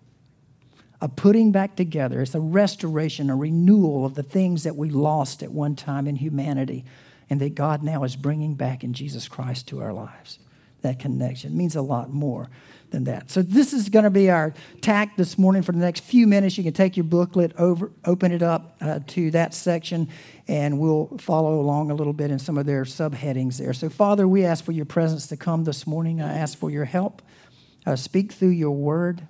A 1.01 1.09
putting 1.09 1.51
back 1.51 1.75
together. 1.75 2.21
It's 2.21 2.33
a 2.33 2.39
restoration, 2.39 3.29
a 3.29 3.35
renewal 3.35 4.05
of 4.05 4.15
the 4.15 4.23
things 4.23 4.63
that 4.63 4.77
we 4.77 4.89
lost 4.89 5.43
at 5.43 5.51
one 5.51 5.75
time 5.75 6.07
in 6.07 6.15
humanity 6.15 6.85
and 7.29 7.41
that 7.41 7.55
God 7.55 7.83
now 7.83 8.05
is 8.05 8.15
bringing 8.15 8.55
back 8.55 8.85
in 8.85 8.93
Jesus 8.93 9.27
Christ 9.27 9.67
to 9.67 9.81
our 9.81 9.91
lives. 9.91 10.39
That 10.81 10.99
connection 10.99 11.57
means 11.57 11.75
a 11.75 11.81
lot 11.81 12.09
more 12.11 12.49
than 12.91 13.03
that. 13.03 13.29
So 13.29 13.41
this 13.41 13.73
is 13.73 13.89
going 13.89 14.03
to 14.03 14.09
be 14.09 14.29
our 14.29 14.53
tack 14.81 15.15
this 15.17 15.37
morning 15.37 15.61
for 15.61 15.71
the 15.71 15.79
next 15.79 16.03
few 16.03 16.25
minutes. 16.25 16.57
You 16.57 16.63
can 16.63 16.73
take 16.73 16.97
your 16.97 17.03
booklet 17.03 17.53
over, 17.57 17.91
open 18.05 18.31
it 18.31 18.41
up 18.41 18.77
uh, 18.81 18.99
to 19.07 19.31
that 19.31 19.53
section, 19.53 20.09
and 20.47 20.79
we'll 20.79 21.17
follow 21.19 21.59
along 21.59 21.91
a 21.91 21.93
little 21.93 22.13
bit 22.13 22.31
in 22.31 22.39
some 22.39 22.57
of 22.57 22.65
their 22.65 22.83
subheadings 22.83 23.57
there. 23.57 23.73
So, 23.73 23.89
Father, 23.89 24.27
we 24.27 24.45
ask 24.45 24.63
for 24.63 24.71
your 24.71 24.85
presence 24.85 25.27
to 25.27 25.37
come 25.37 25.65
this 25.65 25.85
morning. 25.85 26.21
I 26.21 26.37
ask 26.37 26.57
for 26.57 26.71
your 26.71 26.85
help. 26.85 27.21
Uh, 27.85 27.95
speak 27.95 28.31
through 28.31 28.49
your 28.49 28.71
word. 28.71 29.27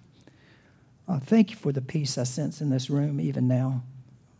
Uh, 1.07 1.19
thank 1.19 1.49
you 1.49 1.55
for 1.55 1.71
the 1.71 1.81
peace 1.81 2.17
I 2.17 2.23
sense 2.23 2.61
in 2.61 2.69
this 2.69 2.89
room 2.89 3.19
even 3.19 3.47
now, 3.47 3.83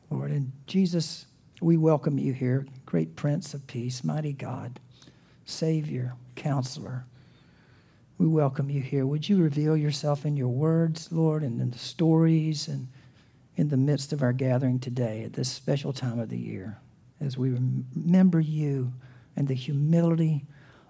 Lord. 0.10 0.32
And 0.32 0.52
Jesus, 0.68 1.26
we 1.62 1.78
welcome 1.78 2.20
you 2.20 2.32
here, 2.32 2.68
great 2.86 3.16
Prince 3.16 3.54
of 3.54 3.66
Peace, 3.68 4.04
mighty 4.04 4.34
God, 4.34 4.80
Savior, 5.50 6.14
Counselor. 6.36 7.06
We 8.18 8.28
welcome 8.28 8.70
you 8.70 8.82
here. 8.82 9.06
Would 9.06 9.28
you 9.28 9.42
reveal 9.42 9.76
yourself 9.76 10.26
in 10.26 10.36
your 10.36 10.50
words, 10.50 11.12
Lord, 11.12 11.44
and 11.44 11.60
in 11.62 11.72
the 11.72 11.78
stories 11.78 12.68
and 12.68 12.88
in 13.56 13.70
the 13.70 13.78
midst 13.78 14.14
of 14.14 14.22
our 14.22 14.34
gathering 14.34 14.80
today 14.80 15.24
at 15.24 15.34
this 15.34 15.50
special 15.50 15.92
time 15.92 16.20
of 16.20 16.30
the 16.30 16.38
year 16.38 16.78
as 17.20 17.38
we 17.38 17.50
remember 17.50 18.40
you 18.40 18.94
and 19.36 19.48
the 19.48 19.54
humility 19.54 20.46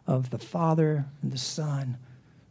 of 0.05 0.29
the 0.29 0.39
Father 0.39 1.05
and 1.21 1.31
the 1.31 1.37
Son 1.37 1.97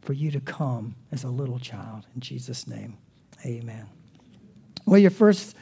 for 0.01 0.13
you 0.13 0.31
to 0.31 0.39
come 0.39 0.95
as 1.11 1.23
a 1.23 1.29
little 1.29 1.59
child. 1.59 2.05
In 2.15 2.21
Jesus' 2.21 2.67
name, 2.67 2.97
amen. 3.45 3.85
Well, 4.85 4.99
your 4.99 5.11
first, 5.11 5.55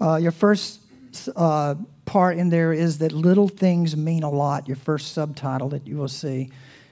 uh, 0.00 0.16
your 0.16 0.32
first 0.32 0.80
uh, 1.34 1.76
part 2.04 2.36
in 2.38 2.50
there 2.50 2.72
is 2.72 2.98
that 2.98 3.12
little 3.12 3.48
things 3.48 3.96
mean 3.96 4.22
a 4.22 4.30
lot. 4.30 4.68
Your 4.68 4.76
first 4.76 5.12
subtitle 5.12 5.70
that 5.70 5.86
you 5.86 5.96
will 5.96 6.08
see 6.08 6.50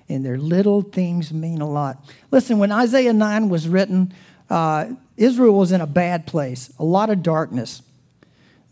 in 0.08 0.22
there. 0.22 0.38
Little 0.38 0.82
things 0.82 1.32
mean 1.32 1.60
a 1.60 1.68
lot. 1.68 2.04
Listen, 2.30 2.58
when 2.58 2.72
Isaiah 2.72 3.12
9 3.12 3.48
was 3.48 3.68
written, 3.68 4.12
uh, 4.50 4.86
Israel 5.16 5.54
was 5.54 5.72
in 5.72 5.80
a 5.80 5.86
bad 5.86 6.26
place, 6.26 6.72
a 6.78 6.84
lot 6.84 7.10
of 7.10 7.22
darkness. 7.22 7.82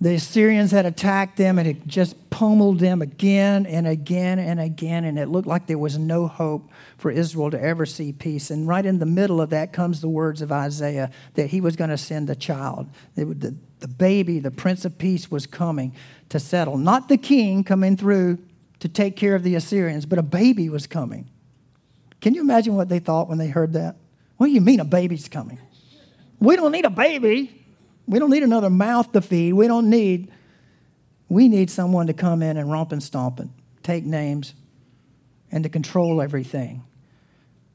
The 0.00 0.14
Assyrians 0.16 0.70
had 0.70 0.86
attacked 0.86 1.36
them 1.36 1.58
and 1.58 1.66
had 1.66 1.88
just 1.88 2.28
pummeled 2.28 2.80
them 2.80 3.00
again 3.00 3.64
and 3.64 3.86
again 3.86 4.38
and 4.38 4.60
again, 4.60 5.04
and 5.04 5.18
it 5.18 5.28
looked 5.28 5.46
like 5.46 5.66
there 5.66 5.78
was 5.78 5.96
no 5.96 6.26
hope 6.26 6.68
for 6.98 7.10
Israel 7.10 7.50
to 7.52 7.60
ever 7.60 7.86
see 7.86 8.12
peace. 8.12 8.50
And 8.50 8.68
right 8.68 8.84
in 8.84 8.98
the 8.98 9.06
middle 9.06 9.40
of 9.40 9.50
that 9.50 9.72
comes 9.72 10.00
the 10.00 10.08
words 10.08 10.42
of 10.42 10.52
Isaiah 10.52 11.10
that 11.34 11.46
he 11.46 11.60
was 11.60 11.76
going 11.76 11.90
to 11.90 11.96
send 11.96 12.28
a 12.28 12.34
child. 12.34 12.88
The, 13.14 13.54
the 13.84 13.88
baby, 13.88 14.38
the 14.38 14.50
Prince 14.50 14.86
of 14.86 14.96
Peace, 14.96 15.30
was 15.30 15.46
coming 15.46 15.94
to 16.30 16.40
settle. 16.40 16.78
Not 16.78 17.10
the 17.10 17.18
king 17.18 17.64
coming 17.64 17.98
through 17.98 18.38
to 18.78 18.88
take 18.88 19.14
care 19.14 19.34
of 19.34 19.42
the 19.42 19.56
Assyrians, 19.56 20.06
but 20.06 20.18
a 20.18 20.22
baby 20.22 20.70
was 20.70 20.86
coming. 20.86 21.28
Can 22.22 22.32
you 22.32 22.40
imagine 22.40 22.76
what 22.76 22.88
they 22.88 22.98
thought 22.98 23.28
when 23.28 23.36
they 23.36 23.48
heard 23.48 23.74
that? 23.74 23.96
What 24.38 24.46
do 24.46 24.52
you 24.52 24.62
mean 24.62 24.80
a 24.80 24.86
baby's 24.86 25.28
coming? 25.28 25.58
We 26.40 26.56
don't 26.56 26.72
need 26.72 26.86
a 26.86 26.90
baby. 26.90 27.62
We 28.06 28.18
don't 28.18 28.30
need 28.30 28.42
another 28.42 28.70
mouth 28.70 29.12
to 29.12 29.20
feed. 29.20 29.52
We 29.52 29.66
don't 29.66 29.90
need, 29.90 30.32
we 31.28 31.48
need 31.48 31.68
someone 31.68 32.06
to 32.06 32.14
come 32.14 32.42
in 32.42 32.56
and 32.56 32.72
romp 32.72 32.90
and 32.90 33.02
stomp 33.02 33.38
and 33.38 33.50
take 33.82 34.06
names 34.06 34.54
and 35.52 35.62
to 35.62 35.68
control 35.68 36.22
everything. 36.22 36.84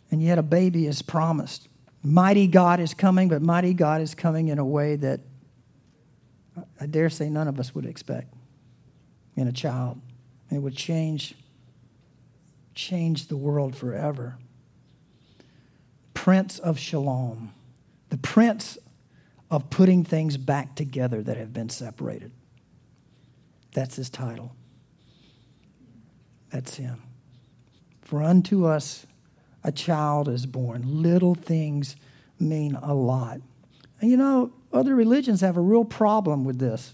And 0.10 0.24
yet 0.24 0.40
a 0.40 0.44
baby 0.44 0.88
is 0.88 1.04
promised. 1.04 1.68
Mighty 2.02 2.48
God 2.48 2.80
is 2.80 2.96
coming, 2.96 3.30
but 3.30 3.44
mighty 3.44 3.76
God 3.76 4.02
is 4.02 4.16
coming 4.16 4.48
in 4.48 4.58
a 4.58 4.66
way 4.66 4.96
that 4.96 5.20
I 6.80 6.86
dare 6.86 7.10
say 7.10 7.30
none 7.30 7.48
of 7.48 7.60
us 7.60 7.74
would 7.76 7.86
expect 7.86 8.34
in 9.36 9.48
a 9.48 9.52
child. 9.52 10.02
It 10.52 10.60
would 10.60 10.76
change, 10.76 11.36
change 12.76 13.28
the 13.28 13.38
world 13.38 13.76
forever. 13.76 14.38
Prince 16.14 16.60
of 16.60 16.78
Shalom, 16.78 17.54
the 18.10 18.18
Prince 18.18 18.78
of 19.50 19.70
putting 19.70 20.04
things 20.04 20.38
back 20.38 20.76
together 20.76 21.22
that 21.24 21.38
have 21.38 21.54
been 21.54 21.70
separated. 21.70 22.32
That's 23.74 23.96
his 23.96 24.10
title. 24.10 24.56
That's 26.52 26.76
him. 26.76 27.04
For 28.02 28.24
unto 28.24 28.66
us 28.66 29.06
a 29.64 29.72
child 29.72 30.28
is 30.28 30.46
born. 30.46 31.02
Little 31.02 31.36
things 31.36 31.96
mean 32.40 32.76
a 32.82 32.94
lot. 32.94 33.42
And 34.02 34.10
you 34.10 34.18
know, 34.18 34.54
other 34.72 34.96
religions 34.96 35.42
have 35.42 35.58
a 35.58 35.62
real 35.62 35.86
problem 35.86 36.46
with 36.46 36.60
this. 36.60 36.94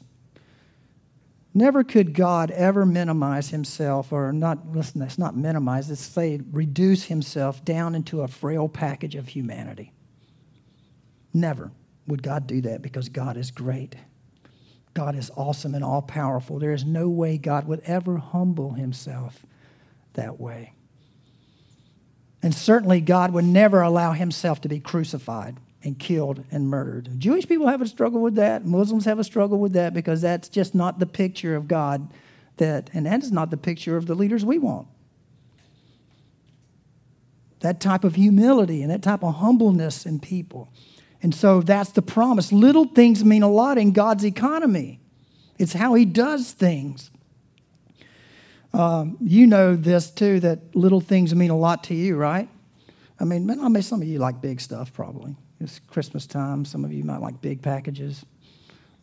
Never 1.54 1.84
could 1.86 2.14
God 2.14 2.52
ever 2.52 2.86
minimize 2.86 3.50
himself, 3.50 4.12
or 4.12 4.34
not, 4.34 4.74
listen, 4.74 5.00
that's 5.00 5.18
not 5.18 5.38
minimize, 5.38 5.88
let's 5.88 6.02
say 6.02 6.42
reduce 6.52 7.06
himself 7.06 7.64
down 7.64 7.96
into 7.96 8.22
a 8.22 8.28
frail 8.28 8.68
package 8.68 9.16
of 9.16 9.30
humanity. 9.30 9.94
Never 11.34 11.72
would 12.08 12.22
God 12.22 12.46
do 12.46 12.60
that 12.62 12.82
because 12.82 13.08
God 13.08 13.38
is 13.38 13.52
great. 13.52 13.96
God 14.94 15.16
is 15.16 15.32
awesome 15.36 15.76
and 15.76 15.84
all 15.84 16.02
powerful. 16.02 16.60
There 16.60 16.74
is 16.74 16.86
no 16.86 17.08
way 17.08 17.38
God 17.38 17.68
would 17.68 17.82
ever 17.86 18.18
humble 18.18 18.74
himself 18.74 19.46
that 20.14 20.40
way. 20.40 20.74
And 22.44 22.54
certainly, 22.54 23.02
God 23.02 23.32
would 23.32 23.46
never 23.46 23.82
allow 23.82 24.12
himself 24.12 24.62
to 24.62 24.70
be 24.70 24.80
crucified 24.80 25.58
and 25.86 26.00
killed 26.00 26.44
and 26.52 26.68
murdered. 26.68 27.10
Jewish 27.20 27.48
people 27.48 27.68
have 27.68 27.82
a 27.82 27.88
struggle 27.88 28.20
with 28.20 28.36
that. 28.36 28.66
Muslims 28.66 29.06
have 29.06 29.20
a 29.20 29.24
struggle 29.24 29.60
with 29.60 29.74
that 29.74 29.94
because 29.94 30.22
that's 30.22 30.50
just 30.50 30.74
not 30.74 31.00
the 31.00 31.06
picture 31.06 31.56
of 31.56 31.68
God 31.68 32.12
that, 32.58 32.90
and 32.94 33.06
that 33.06 33.22
is 33.24 33.32
not 33.32 33.52
the 33.52 33.58
picture 33.58 33.96
of 33.96 34.08
the 34.08 34.16
leaders 34.16 34.44
we 34.44 34.58
want. 34.58 34.88
That 37.60 37.80
type 37.80 38.04
of 38.04 38.16
humility 38.16 38.82
and 38.82 38.92
that 38.92 39.04
type 39.04 39.24
of 39.24 39.36
humbleness 39.36 40.06
in 40.06 40.20
people. 40.20 40.70
And 41.22 41.34
so 41.34 41.62
that's 41.62 41.92
the 41.92 42.02
promise. 42.02 42.52
Little 42.52 42.86
things 42.86 43.24
mean 43.24 43.44
a 43.44 43.50
lot 43.50 43.78
in 43.78 43.92
God's 43.92 44.26
economy, 44.26 45.00
it's 45.58 45.74
how 45.74 45.94
He 45.94 46.04
does 46.04 46.52
things. 46.52 47.12
Um, 48.74 49.16
you 49.22 49.48
know 49.48 49.78
this 49.78 50.12
too, 50.12 50.42
that 50.42 50.76
little 50.76 51.00
things 51.00 51.34
mean 51.34 51.50
a 51.50 51.58
lot 51.58 51.86
to 51.86 51.96
you, 51.96 52.18
right? 52.18 52.50
I 53.18 53.24
mean, 53.24 53.50
I 53.50 53.70
mean, 53.70 53.82
some 53.82 54.02
of 54.02 54.08
you 54.08 54.20
like 54.20 54.42
big 54.42 54.60
stuff 54.60 54.92
probably. 54.92 55.38
It's 55.66 55.80
Christmas 55.80 56.28
time. 56.28 56.64
Some 56.64 56.86
of 56.86 56.94
you 56.94 57.04
might 57.04 57.22
like 57.22 57.42
big 57.42 57.64
packages, 57.64 58.24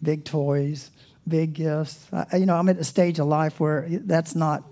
big 0.01 0.25
toys, 0.25 0.93
big 1.27 1.55
gifts. 1.55 2.07
I, 2.13 2.37
you 2.37 2.47
know, 2.47 2.55
I'm 2.55 2.69
at 2.69 2.79
a 2.79 2.85
stage 2.85 3.19
of 3.19 3.27
life 3.27 3.59
where 3.59 3.89
that's 3.91 4.37
not, 4.37 4.63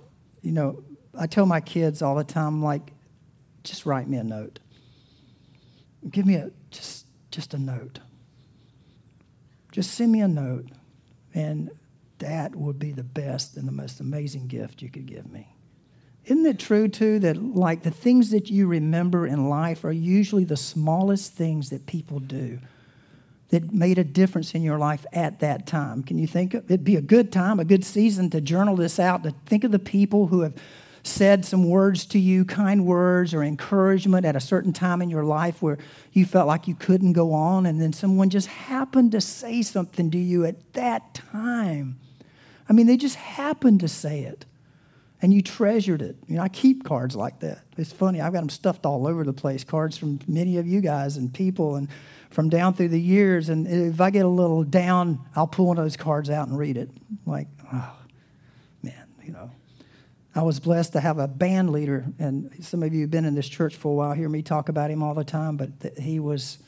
you 0.40 0.52
know, 0.52 0.84
I 1.18 1.26
tell 1.26 1.46
my 1.46 1.60
kids 1.60 2.00
all 2.00 2.14
the 2.14 2.22
time, 2.22 2.62
like, 2.62 2.92
just 3.64 3.86
write 3.86 4.08
me 4.08 4.18
a 4.18 4.22
note. 4.22 4.60
Give 6.08 6.24
me 6.26 6.36
a 6.36 6.52
just 6.70 7.06
just 7.32 7.54
a 7.54 7.58
note. 7.58 7.98
Just 9.72 9.94
send 9.94 10.12
me 10.12 10.20
a 10.20 10.28
note, 10.28 10.68
and 11.34 11.70
that 12.18 12.54
would 12.54 12.78
be 12.78 12.92
the 12.92 13.02
best 13.02 13.56
and 13.56 13.66
the 13.66 13.72
most 13.72 13.98
amazing 13.98 14.46
gift 14.46 14.80
you 14.80 14.90
could 14.90 15.06
give 15.06 15.28
me. 15.28 15.48
Isn't 16.26 16.46
it 16.46 16.58
true, 16.58 16.86
too, 16.86 17.18
that 17.20 17.42
like 17.42 17.82
the 17.82 17.90
things 17.90 18.30
that 18.30 18.50
you 18.50 18.66
remember 18.66 19.26
in 19.26 19.48
life 19.48 19.84
are 19.84 19.92
usually 19.92 20.44
the 20.44 20.56
smallest 20.56 21.32
things 21.32 21.70
that 21.70 21.86
people 21.86 22.20
do 22.20 22.58
that 23.48 23.72
made 23.72 23.98
a 23.98 24.04
difference 24.04 24.54
in 24.54 24.62
your 24.62 24.78
life 24.78 25.04
at 25.12 25.40
that 25.40 25.66
time? 25.66 26.02
Can 26.02 26.18
you 26.18 26.26
think 26.26 26.54
of, 26.54 26.64
it'd 26.66 26.84
be 26.84 26.96
a 26.96 27.00
good 27.00 27.32
time, 27.32 27.58
a 27.58 27.64
good 27.64 27.84
season 27.84 28.30
to 28.30 28.40
journal 28.40 28.76
this 28.76 29.00
out, 29.00 29.22
to 29.24 29.34
think 29.46 29.64
of 29.64 29.72
the 29.72 29.78
people 29.78 30.28
who 30.28 30.42
have 30.42 30.54
said 31.02 31.46
some 31.46 31.68
words 31.68 32.04
to 32.04 32.18
you, 32.18 32.44
kind 32.44 32.84
words 32.84 33.32
or 33.32 33.42
encouragement 33.42 34.26
at 34.26 34.36
a 34.36 34.40
certain 34.40 34.72
time 34.72 35.00
in 35.00 35.08
your 35.08 35.24
life 35.24 35.62
where 35.62 35.78
you 36.12 36.26
felt 36.26 36.46
like 36.46 36.68
you 36.68 36.74
couldn't 36.74 37.14
go 37.14 37.32
on, 37.32 37.64
and 37.64 37.80
then 37.80 37.92
someone 37.92 38.28
just 38.28 38.46
happened 38.46 39.10
to 39.10 39.20
say 39.20 39.62
something 39.62 40.10
to 40.10 40.18
you 40.18 40.44
at 40.44 40.74
that 40.74 41.14
time. 41.14 41.98
I 42.68 42.74
mean, 42.74 42.86
they 42.86 42.98
just 42.98 43.16
happened 43.16 43.80
to 43.80 43.88
say 43.88 44.20
it 44.20 44.44
and 45.22 45.32
you 45.32 45.42
treasured 45.42 46.02
it. 46.02 46.16
You 46.26 46.36
know, 46.36 46.42
I 46.42 46.48
keep 46.48 46.84
cards 46.84 47.14
like 47.14 47.40
that. 47.40 47.60
It's 47.76 47.92
funny. 47.92 48.20
I've 48.20 48.32
got 48.32 48.40
them 48.40 48.48
stuffed 48.48 48.86
all 48.86 49.06
over 49.06 49.24
the 49.24 49.32
place. 49.32 49.64
Cards 49.64 49.96
from 49.96 50.20
many 50.26 50.58
of 50.58 50.66
you 50.66 50.80
guys 50.80 51.16
and 51.16 51.32
people, 51.32 51.76
and 51.76 51.88
from 52.30 52.48
down 52.48 52.74
through 52.74 52.88
the 52.88 53.00
years. 53.00 53.48
And 53.48 53.66
if 53.66 54.00
I 54.00 54.10
get 54.10 54.24
a 54.24 54.28
little 54.28 54.62
down, 54.62 55.20
I'll 55.34 55.46
pull 55.46 55.66
one 55.66 55.78
of 55.78 55.84
those 55.84 55.96
cards 55.96 56.30
out 56.30 56.48
and 56.48 56.56
read 56.56 56.76
it. 56.76 56.90
Like, 57.26 57.48
oh, 57.72 57.96
man, 58.82 59.06
you 59.22 59.32
know. 59.32 59.50
I 60.32 60.42
was 60.42 60.60
blessed 60.60 60.92
to 60.92 61.00
have 61.00 61.18
a 61.18 61.26
band 61.26 61.70
leader, 61.70 62.06
and 62.20 62.50
some 62.64 62.84
of 62.84 62.94
you 62.94 63.00
have 63.00 63.10
been 63.10 63.24
in 63.24 63.34
this 63.34 63.48
church 63.48 63.74
for 63.74 63.90
a 63.92 63.94
while. 63.94 64.12
Hear 64.12 64.28
me 64.28 64.42
talk 64.42 64.68
about 64.68 64.90
him 64.90 65.02
all 65.02 65.12
the 65.14 65.24
time, 65.24 65.56
but 65.56 65.98
he 65.98 66.20
was 66.20 66.58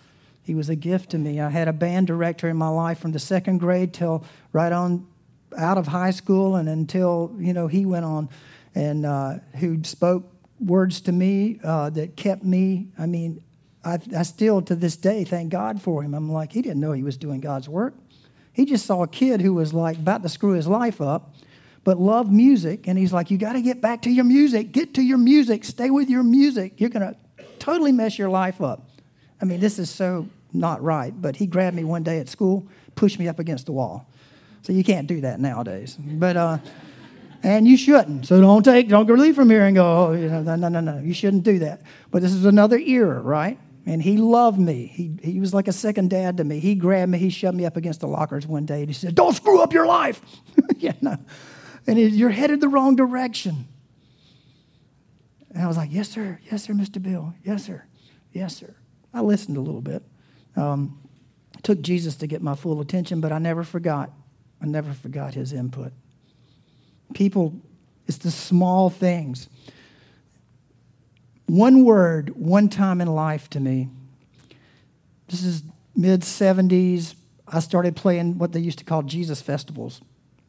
He 0.43 0.55
was 0.55 0.69
a 0.69 0.77
gift 0.77 1.11
to 1.11 1.19
me. 1.19 1.41
I 1.41 1.51
had 1.51 1.69
a 1.69 1.73
band 1.73 2.09
director 2.09 2.49
in 2.49 2.57
my 2.57 2.69
life 2.69 2.99
from 2.99 3.13
the 3.13 3.19
second 3.19 3.59
grade 3.59 3.95
till 3.95 4.25
right 4.53 4.73
on 4.73 5.07
out 5.57 5.79
of 5.79 5.87
high 5.87 6.11
school 6.11 6.57
and 6.57 6.69
until, 6.69 7.35
you 7.39 7.53
know, 7.53 7.67
he 7.67 7.87
went 7.87 8.05
on 8.05 8.29
and 8.75 9.05
uh, 9.07 9.35
who 9.57 9.83
spoke 9.85 10.25
words 10.61 11.01
to 11.03 11.13
me 11.13 11.59
uh, 11.65 11.91
that 11.91 12.17
kept 12.17 12.45
me. 12.45 12.89
I 12.99 13.07
mean, 13.07 13.43
I, 13.85 13.99
I 14.17 14.23
still 14.23 14.63
to 14.63 14.75
this 14.75 14.97
day 14.97 15.25
thank 15.25 15.51
God 15.51 15.83
for 15.83 16.03
him. 16.03 16.15
I'm 16.15 16.31
like, 16.31 16.53
he 16.53 16.63
didn't 16.63 16.81
know 16.81 16.93
he 16.93 17.03
was 17.03 17.17
doing 17.17 17.41
God's 17.41 17.69
work. 17.69 17.95
He 18.53 18.65
just 18.65 18.87
saw 18.87 19.03
a 19.03 19.09
kid 19.09 19.41
who 19.41 19.55
was 19.55 19.73
like 19.73 19.97
about 19.97 20.23
to 20.23 20.29
screw 20.29 20.53
his 20.53 20.69
life 20.69 21.01
up, 21.01 21.35
but 21.85 21.99
loved 21.99 22.31
music. 22.31 22.87
And 22.87 22.99
he's 22.99 23.13
like, 23.13 23.31
You 23.31 23.39
got 23.39 23.55
to 23.55 23.63
get 23.63 23.81
back 23.81 24.03
to 24.03 24.11
your 24.11 24.25
music. 24.25 24.73
Get 24.73 24.95
to 24.95 25.03
your 25.03 25.19
music. 25.19 25.65
Stay 25.65 25.91
with 25.91 26.11
your 26.11 26.23
music. 26.23 26.81
You're 26.81 26.91
going 26.91 27.15
to 27.15 27.17
totally 27.59 27.93
mess 27.93 28.19
your 28.19 28.29
life 28.29 28.61
up. 28.61 28.89
I 29.41 29.47
mean, 29.47 29.59
this 29.59 29.79
is 29.79 29.91
so 29.91 30.29
not 30.53 30.83
right. 30.83 31.13
But 31.21 31.37
he 31.37 31.47
grabbed 31.47 31.75
me 31.75 31.85
one 31.85 32.03
day 32.03 32.19
at 32.19 32.29
school, 32.29 32.67
pushed 32.95 33.19
me 33.19 33.27
up 33.27 33.39
against 33.39 33.67
the 33.67 33.73
wall. 33.73 34.07
So 34.63 34.73
you 34.73 34.85
can't 34.85 35.07
do 35.07 35.21
that 35.23 35.41
nowadays. 35.41 35.97
But, 35.99 36.37
uh, 36.37 36.59
and 37.43 37.67
you 37.67 37.77
shouldn't. 37.77 38.27
So 38.27 38.41
don't 38.41 38.63
take, 38.63 38.89
don't 38.89 39.07
go 39.07 39.15
leave 39.15 39.35
from 39.35 39.51
here 39.51 39.65
and 39.65 39.75
go, 39.75 39.85
oh, 39.85 40.13
you 40.13 40.29
know, 40.29 40.43
no, 40.43 40.55
no, 40.55 40.69
no, 40.69 40.81
no. 40.81 40.99
You 41.01 41.13
shouldn't 41.13 41.43
do 41.43 41.59
that. 41.61 41.83
But 42.11 42.23
this 42.23 42.33
is 42.33 42.45
another 42.45 42.79
era, 42.79 43.21
right? 43.21 43.59
And 43.85 44.01
he 44.01 44.17
loved 44.17 44.61
me. 44.61 44.87
He, 44.87 45.17
he 45.23 45.41
was 45.41 45.53
like 45.53 45.67
a 45.67 45.73
second 45.73 46.11
dad 46.11 46.37
to 46.37 46.45
me. 46.45 46.61
He 46.61 46.77
grabbed 46.77 47.11
me, 47.11 47.19
he 47.19 47.31
shoved 47.31 47.57
me 47.57 47.67
up 47.67 47.77
against 47.77 48.01
the 48.01 48.07
lockers 48.07 48.47
one 48.47 48.65
day, 48.65 48.81
and 48.81 48.89
he 48.89 48.95
said, 48.95 49.17
Don't 49.17 49.35
screw 49.35 49.61
up 49.61 49.73
your 49.73 49.87
life. 49.87 50.23
yeah, 50.77 50.93
no. 51.01 51.17
And 51.89 51.99
he, 51.99 52.07
you're 52.07 52.31
headed 52.31 52.61
the 52.61 52.69
wrong 52.69 52.95
direction. 52.95 53.67
And 55.51 55.65
I 55.65 55.67
was 55.67 55.77
like, 55.77 55.93
Yes, 55.93 56.09
sir. 56.09 56.39
Yes, 56.49 56.63
sir, 56.63 56.75
Mr. 56.75 57.03
Bill. 57.03 57.35
Yes, 57.43 57.65
sir. 57.65 57.85
Yes, 58.33 58.57
sir. 58.57 58.77
I 59.13 59.21
listened 59.21 59.57
a 59.57 59.61
little 59.61 59.81
bit. 59.83 60.05
Um, 60.55 61.01
took 61.65 61.81
Jesus 61.81 62.15
to 62.17 62.29
get 62.29 62.41
my 62.41 62.55
full 62.55 62.81
attention, 62.81 63.21
but 63.21 63.33
I 63.33 63.39
never 63.39 63.65
forgot. 63.65 64.13
I 64.63 64.67
never 64.67 64.93
forgot 64.93 65.35
his 65.35 65.53
input. 65.53 65.93
People, 67.15 67.61
it's 68.07 68.19
the 68.19 68.31
small 68.31 68.91
things. 68.91 69.49
One 71.47 71.85
word, 71.85 72.31
one 72.37 72.69
time 72.69 73.01
in 73.01 73.09
life 73.09 73.51
to 73.51 73.61
me. 73.61 73.89
This 75.29 75.43
is 75.43 75.63
mid 75.97 76.23
70s. 76.23 77.15
I 77.49 77.59
started 77.61 77.97
playing 77.97 78.39
what 78.39 78.53
they 78.53 78.61
used 78.61 78.79
to 78.79 78.85
call 78.85 79.03
Jesus 79.03 79.43
festivals. 79.43 80.01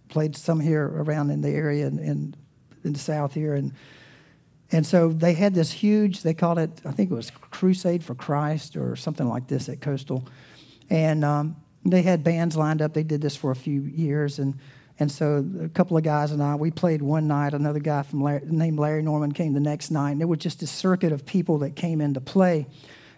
Played 0.10 0.36
some 0.36 0.60
here 0.60 0.86
around 0.86 1.32
in 1.32 1.42
the 1.42 1.50
area 1.50 1.88
and 1.88 2.00
in, 2.00 2.36
in, 2.84 2.94
the 2.94 3.00
South 3.00 3.34
here. 3.34 3.56
And, 3.56 3.74
and 4.72 4.86
so 4.86 5.10
they 5.10 5.34
had 5.34 5.56
this 5.56 5.72
huge, 5.72 6.22
they 6.22 6.36
called 6.36 6.60
it, 6.60 6.70
I 6.86 6.92
think 6.92 7.10
it 7.10 7.16
was 7.16 7.32
Crusade 7.32 8.04
for 8.04 8.14
Christ 8.14 8.78
or 8.78 8.96
something 8.96 9.28
like 9.28 9.48
this 9.48 9.70
at 9.70 9.82
Coastal. 9.82 10.28
And 10.90 11.26
um, 11.26 11.56
they 11.86 12.02
had 12.02 12.24
bands 12.24 12.56
lined 12.56 12.82
up. 12.82 12.94
They 12.94 13.04
did 13.04 13.22
this 13.22 13.36
for 13.36 13.52
a 13.52 13.56
few 13.56 13.82
years. 13.82 14.40
And 14.40 14.58
and 15.00 15.12
so 15.12 15.44
a 15.62 15.70
couple 15.70 15.98
of 15.98 16.04
guys 16.04 16.32
and 16.32 16.42
I, 16.42 16.56
we 16.56 16.70
played 16.70 17.02
one 17.02 17.28
night. 17.28 17.54
Another 17.54 17.80
guy 17.80 18.04
from 18.04 18.22
Larry, 18.22 18.42
named 18.46 18.78
Larry 18.78 19.02
Norman 19.02 19.32
came 19.32 19.54
the 19.54 19.60
next 19.60 19.90
night. 19.90 20.12
And 20.12 20.22
it 20.22 20.26
was 20.26 20.38
just 20.38 20.62
a 20.62 20.68
circuit 20.68 21.12
of 21.12 21.26
people 21.26 21.58
that 21.60 21.76
came 21.76 22.00
in 22.00 22.14
to 22.14 22.22
play. 22.22 22.68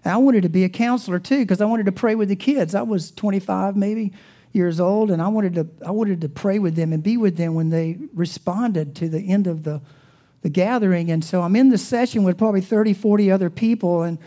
And 0.04 0.14
I 0.14 0.18
wanted 0.18 0.44
to 0.44 0.50
be 0.50 0.64
a 0.64 0.70
counselor 0.70 1.20
too 1.20 1.40
because 1.40 1.60
I 1.60 1.66
wanted 1.66 1.88
to 1.88 1.92
pray 1.92 2.16
with 2.16 2.30
the 2.30 2.36
kids. 2.36 2.76
I 2.76 2.84
was 2.84 3.12
25 3.12 3.76
maybe 3.76 4.14
years 4.54 4.80
old, 4.80 5.12
and 5.12 5.22
I 5.22 5.28
wanted 5.28 5.56
to 5.56 5.68
I 5.86 5.92
wanted 5.92 6.22
to 6.22 6.30
pray 6.30 6.60
with 6.60 6.76
them 6.76 6.94
and 6.94 7.04
be 7.04 7.18
with 7.18 7.36
them 7.36 7.56
when 7.56 7.70
they 7.70 7.98
responded 8.14 8.96
to 8.96 9.10
the 9.10 9.20
end 9.20 9.48
of 9.48 9.64
the 9.64 9.82
the 10.44 10.50
gathering. 10.50 11.12
And 11.12 11.26
so 11.26 11.42
I'm 11.42 11.56
in 11.56 11.70
the 11.70 11.78
session 11.78 12.24
with 12.24 12.38
probably 12.38 12.62
30, 12.62 12.94
40 12.94 13.32
other 13.32 13.50
people, 13.50 14.04
and 14.04 14.18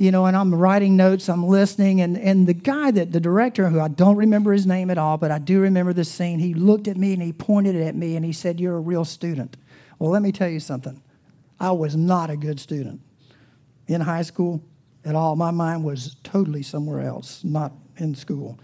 you 0.00 0.10
know, 0.10 0.24
and 0.24 0.34
I'm 0.34 0.54
writing 0.54 0.96
notes, 0.96 1.28
I'm 1.28 1.46
listening, 1.46 2.00
and, 2.00 2.16
and 2.16 2.46
the 2.46 2.54
guy 2.54 2.90
that 2.90 3.12
the 3.12 3.20
director, 3.20 3.68
who 3.68 3.80
I 3.80 3.88
don't 3.88 4.16
remember 4.16 4.50
his 4.52 4.66
name 4.66 4.90
at 4.90 4.96
all, 4.96 5.18
but 5.18 5.30
I 5.30 5.38
do 5.38 5.60
remember 5.60 5.92
the 5.92 6.06
scene, 6.06 6.38
he 6.38 6.54
looked 6.54 6.88
at 6.88 6.96
me 6.96 7.12
and 7.12 7.20
he 7.20 7.34
pointed 7.34 7.76
at 7.76 7.94
me 7.94 8.16
and 8.16 8.24
he 8.24 8.32
said, 8.32 8.58
You're 8.58 8.76
a 8.76 8.80
real 8.80 9.04
student. 9.04 9.58
Well, 9.98 10.10
let 10.10 10.22
me 10.22 10.32
tell 10.32 10.48
you 10.48 10.58
something. 10.58 11.02
I 11.60 11.72
was 11.72 11.94
not 11.94 12.30
a 12.30 12.36
good 12.36 12.58
student 12.58 13.02
in 13.88 14.00
high 14.00 14.22
school 14.22 14.62
at 15.04 15.14
all. 15.14 15.36
My 15.36 15.50
mind 15.50 15.84
was 15.84 16.16
totally 16.24 16.62
somewhere 16.62 17.02
else, 17.02 17.44
not 17.44 17.72
in 17.98 18.14
school. 18.14 18.58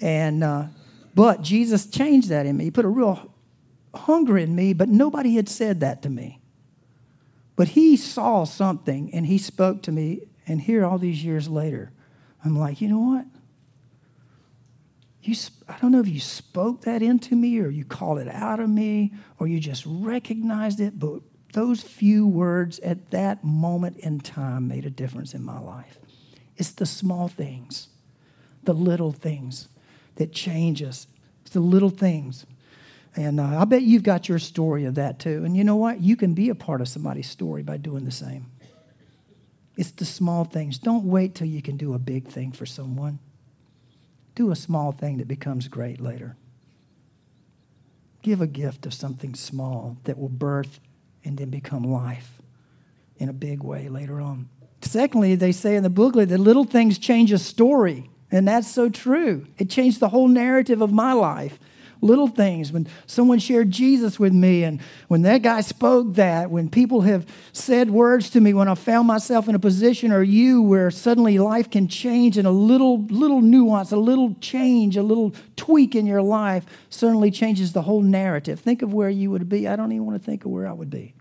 And 0.00 0.44
uh, 0.44 0.66
but 1.12 1.42
Jesus 1.42 1.86
changed 1.86 2.28
that 2.28 2.46
in 2.46 2.56
me. 2.56 2.64
He 2.64 2.70
put 2.70 2.84
a 2.84 2.88
real 2.88 3.32
hunger 3.92 4.38
in 4.38 4.54
me, 4.54 4.74
but 4.74 4.88
nobody 4.88 5.34
had 5.34 5.48
said 5.48 5.80
that 5.80 6.02
to 6.02 6.08
me. 6.08 6.40
But 7.56 7.68
he 7.68 7.96
saw 7.96 8.44
something 8.44 9.12
and 9.12 9.26
he 9.26 9.38
spoke 9.38 9.82
to 9.82 9.90
me 9.90 10.27
and 10.48 10.60
here, 10.60 10.84
all 10.84 10.98
these 10.98 11.22
years 11.22 11.48
later, 11.48 11.92
I'm 12.44 12.58
like, 12.58 12.80
you 12.80 12.88
know 12.88 12.98
what? 12.98 13.26
You, 15.22 15.36
I 15.68 15.76
don't 15.78 15.92
know 15.92 16.00
if 16.00 16.08
you 16.08 16.20
spoke 16.20 16.82
that 16.82 17.02
into 17.02 17.36
me 17.36 17.60
or 17.60 17.68
you 17.68 17.84
called 17.84 18.18
it 18.18 18.28
out 18.28 18.58
of 18.58 18.70
me 18.70 19.12
or 19.38 19.46
you 19.46 19.60
just 19.60 19.84
recognized 19.86 20.80
it, 20.80 20.98
but 20.98 21.20
those 21.52 21.82
few 21.82 22.26
words 22.26 22.78
at 22.80 23.10
that 23.10 23.44
moment 23.44 23.98
in 23.98 24.20
time 24.20 24.68
made 24.68 24.86
a 24.86 24.90
difference 24.90 25.34
in 25.34 25.44
my 25.44 25.58
life. 25.58 25.98
It's 26.56 26.72
the 26.72 26.86
small 26.86 27.28
things, 27.28 27.88
the 28.64 28.72
little 28.72 29.12
things 29.12 29.68
that 30.16 30.32
change 30.32 30.82
us. 30.82 31.06
It's 31.42 31.50
the 31.50 31.60
little 31.60 31.90
things. 31.90 32.46
And 33.14 33.38
uh, 33.38 33.60
I 33.60 33.64
bet 33.64 33.82
you've 33.82 34.02
got 34.02 34.28
your 34.28 34.38
story 34.38 34.84
of 34.84 34.94
that 34.94 35.18
too. 35.18 35.44
And 35.44 35.56
you 35.56 35.64
know 35.64 35.76
what? 35.76 36.00
You 36.00 36.16
can 36.16 36.32
be 36.34 36.48
a 36.48 36.54
part 36.54 36.80
of 36.80 36.88
somebody's 36.88 37.28
story 37.28 37.62
by 37.62 37.76
doing 37.76 38.04
the 38.04 38.10
same. 38.10 38.46
It's 39.78 39.92
the 39.92 40.04
small 40.04 40.42
things. 40.42 40.76
Don't 40.76 41.04
wait 41.04 41.36
till 41.36 41.46
you 41.46 41.62
can 41.62 41.76
do 41.76 41.94
a 41.94 42.00
big 42.00 42.26
thing 42.26 42.50
for 42.50 42.66
someone. 42.66 43.20
Do 44.34 44.50
a 44.50 44.56
small 44.56 44.90
thing 44.90 45.18
that 45.18 45.28
becomes 45.28 45.68
great 45.68 46.00
later. 46.00 46.36
Give 48.20 48.40
a 48.40 48.48
gift 48.48 48.86
of 48.86 48.92
something 48.92 49.36
small 49.36 49.96
that 50.02 50.18
will 50.18 50.28
birth 50.28 50.80
and 51.24 51.38
then 51.38 51.50
become 51.50 51.84
life 51.84 52.42
in 53.18 53.28
a 53.28 53.32
big 53.32 53.62
way 53.62 53.88
later 53.88 54.20
on. 54.20 54.48
Secondly, 54.82 55.36
they 55.36 55.52
say 55.52 55.76
in 55.76 55.84
the 55.84 55.90
booklet 55.90 56.28
that 56.30 56.38
little 56.38 56.64
things 56.64 56.98
change 56.98 57.30
a 57.30 57.38
story. 57.38 58.10
And 58.32 58.48
that's 58.48 58.68
so 58.68 58.88
true. 58.88 59.46
It 59.58 59.70
changed 59.70 60.00
the 60.00 60.08
whole 60.08 60.26
narrative 60.26 60.82
of 60.82 60.92
my 60.92 61.12
life 61.12 61.60
little 62.00 62.28
things, 62.28 62.72
when 62.72 62.86
someone 63.06 63.38
shared 63.38 63.70
Jesus 63.70 64.18
with 64.18 64.32
me, 64.32 64.64
and 64.64 64.80
when 65.08 65.22
that 65.22 65.42
guy 65.42 65.60
spoke 65.60 66.14
that, 66.14 66.50
when 66.50 66.68
people 66.68 67.02
have 67.02 67.26
said 67.52 67.90
words 67.90 68.30
to 68.30 68.40
me, 68.40 68.54
when 68.54 68.68
I 68.68 68.74
found 68.74 69.06
myself 69.06 69.48
in 69.48 69.54
a 69.54 69.58
position 69.58 70.12
or 70.12 70.22
you 70.22 70.62
where 70.62 70.90
suddenly 70.90 71.38
life 71.38 71.70
can 71.70 71.88
change 71.88 72.38
and 72.38 72.46
a 72.46 72.52
little, 72.52 73.02
little 73.04 73.40
nuance, 73.40 73.92
a 73.92 73.96
little 73.96 74.34
change, 74.40 74.96
a 74.96 75.02
little 75.02 75.34
tweak 75.56 75.94
in 75.94 76.06
your 76.06 76.22
life 76.22 76.64
certainly 76.90 77.30
changes 77.30 77.72
the 77.72 77.82
whole 77.82 78.02
narrative. 78.02 78.60
Think 78.60 78.82
of 78.82 78.92
where 78.92 79.10
you 79.10 79.30
would 79.30 79.48
be. 79.48 79.66
I 79.68 79.76
don't 79.76 79.92
even 79.92 80.06
want 80.06 80.20
to 80.20 80.24
think 80.24 80.44
of 80.44 80.50
where 80.50 80.66
I 80.66 80.72
would 80.72 80.90
be 80.90 81.14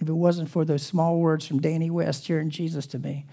if 0.00 0.08
it 0.08 0.12
wasn't 0.12 0.50
for 0.50 0.64
those 0.64 0.82
small 0.82 1.18
words 1.18 1.46
from 1.46 1.60
Danny 1.60 1.90
West 1.90 2.24
sharing 2.24 2.50
Jesus 2.50 2.86
to 2.88 2.98
me 2.98 3.24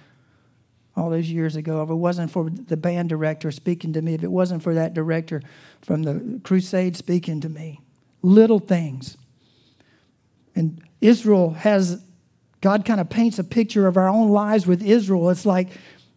all 0.95 1.09
those 1.09 1.29
years 1.29 1.55
ago, 1.55 1.81
if 1.81 1.89
it 1.89 1.95
wasn't 1.95 2.31
for 2.31 2.49
the 2.49 2.77
band 2.77 3.09
director 3.09 3.51
speaking 3.51 3.93
to 3.93 4.01
me, 4.01 4.13
if 4.13 4.23
it 4.23 4.31
wasn't 4.31 4.61
for 4.61 4.73
that 4.75 4.93
director 4.93 5.41
from 5.81 6.03
the 6.03 6.39
crusade 6.43 6.95
speaking 6.95 7.41
to 7.41 7.49
me, 7.49 7.81
little 8.21 8.59
things. 8.59 9.17
And 10.55 10.81
Israel 11.01 11.51
has, 11.51 12.01
God 12.61 12.85
kind 12.85 13.01
of 13.01 13.09
paints 13.09 13.39
a 13.39 13.43
picture 13.43 13.87
of 13.87 13.97
our 13.97 14.07
own 14.07 14.29
lives 14.29 14.67
with 14.67 14.83
Israel. 14.83 15.29
It's 15.31 15.45
like 15.45 15.69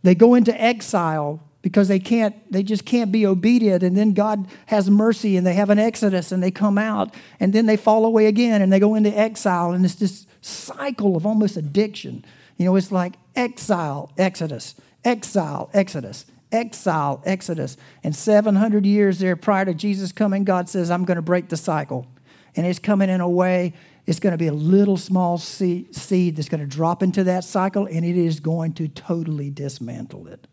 they 0.02 0.14
go 0.14 0.34
into 0.34 0.58
exile 0.60 1.42
because 1.62 1.88
they 1.88 1.98
can't, 1.98 2.36
they 2.52 2.62
just 2.62 2.84
can't 2.84 3.10
be 3.10 3.26
obedient. 3.26 3.82
And 3.82 3.96
then 3.96 4.12
God 4.12 4.46
has 4.66 4.90
mercy 4.90 5.38
and 5.38 5.46
they 5.46 5.54
have 5.54 5.70
an 5.70 5.78
exodus 5.78 6.32
and 6.32 6.42
they 6.42 6.50
come 6.50 6.76
out 6.76 7.14
and 7.40 7.52
then 7.52 7.64
they 7.64 7.76
fall 7.76 8.04
away 8.04 8.26
again 8.26 8.60
and 8.60 8.70
they 8.70 8.78
go 8.78 8.94
into 8.94 9.10
exile. 9.10 9.72
And 9.72 9.84
it's 9.84 9.96
this 9.96 10.26
cycle 10.42 11.16
of 11.16 11.26
almost 11.26 11.56
addiction 11.56 12.24
you 12.56 12.64
know, 12.64 12.76
it's 12.76 12.92
like 12.92 13.14
exile, 13.34 14.12
Exodus, 14.16 14.74
exile, 15.04 15.70
Exodus, 15.74 16.26
exile, 16.50 17.22
Exodus. 17.24 17.76
And 18.02 18.14
700 18.14 18.86
years 18.86 19.18
there 19.18 19.36
prior 19.36 19.64
to 19.66 19.74
Jesus 19.74 20.12
coming, 20.12 20.44
God 20.44 20.68
says, 20.68 20.90
I'm 20.90 21.04
going 21.04 21.16
to 21.16 21.22
break 21.22 21.48
the 21.48 21.56
cycle. 21.56 22.06
And 22.54 22.66
it's 22.66 22.78
coming 22.78 23.10
in 23.10 23.20
a 23.20 23.28
way, 23.28 23.74
it's 24.06 24.20
going 24.20 24.32
to 24.32 24.38
be 24.38 24.46
a 24.46 24.52
little 24.52 24.96
small 24.96 25.36
seed, 25.36 25.94
seed 25.94 26.36
that's 26.36 26.48
going 26.48 26.60
to 26.60 26.66
drop 26.66 27.02
into 27.02 27.24
that 27.24 27.44
cycle, 27.44 27.86
and 27.86 28.04
it 28.04 28.16
is 28.16 28.40
going 28.40 28.72
to 28.74 28.88
totally 28.88 29.50
dismantle 29.50 30.28
it. 30.28 30.46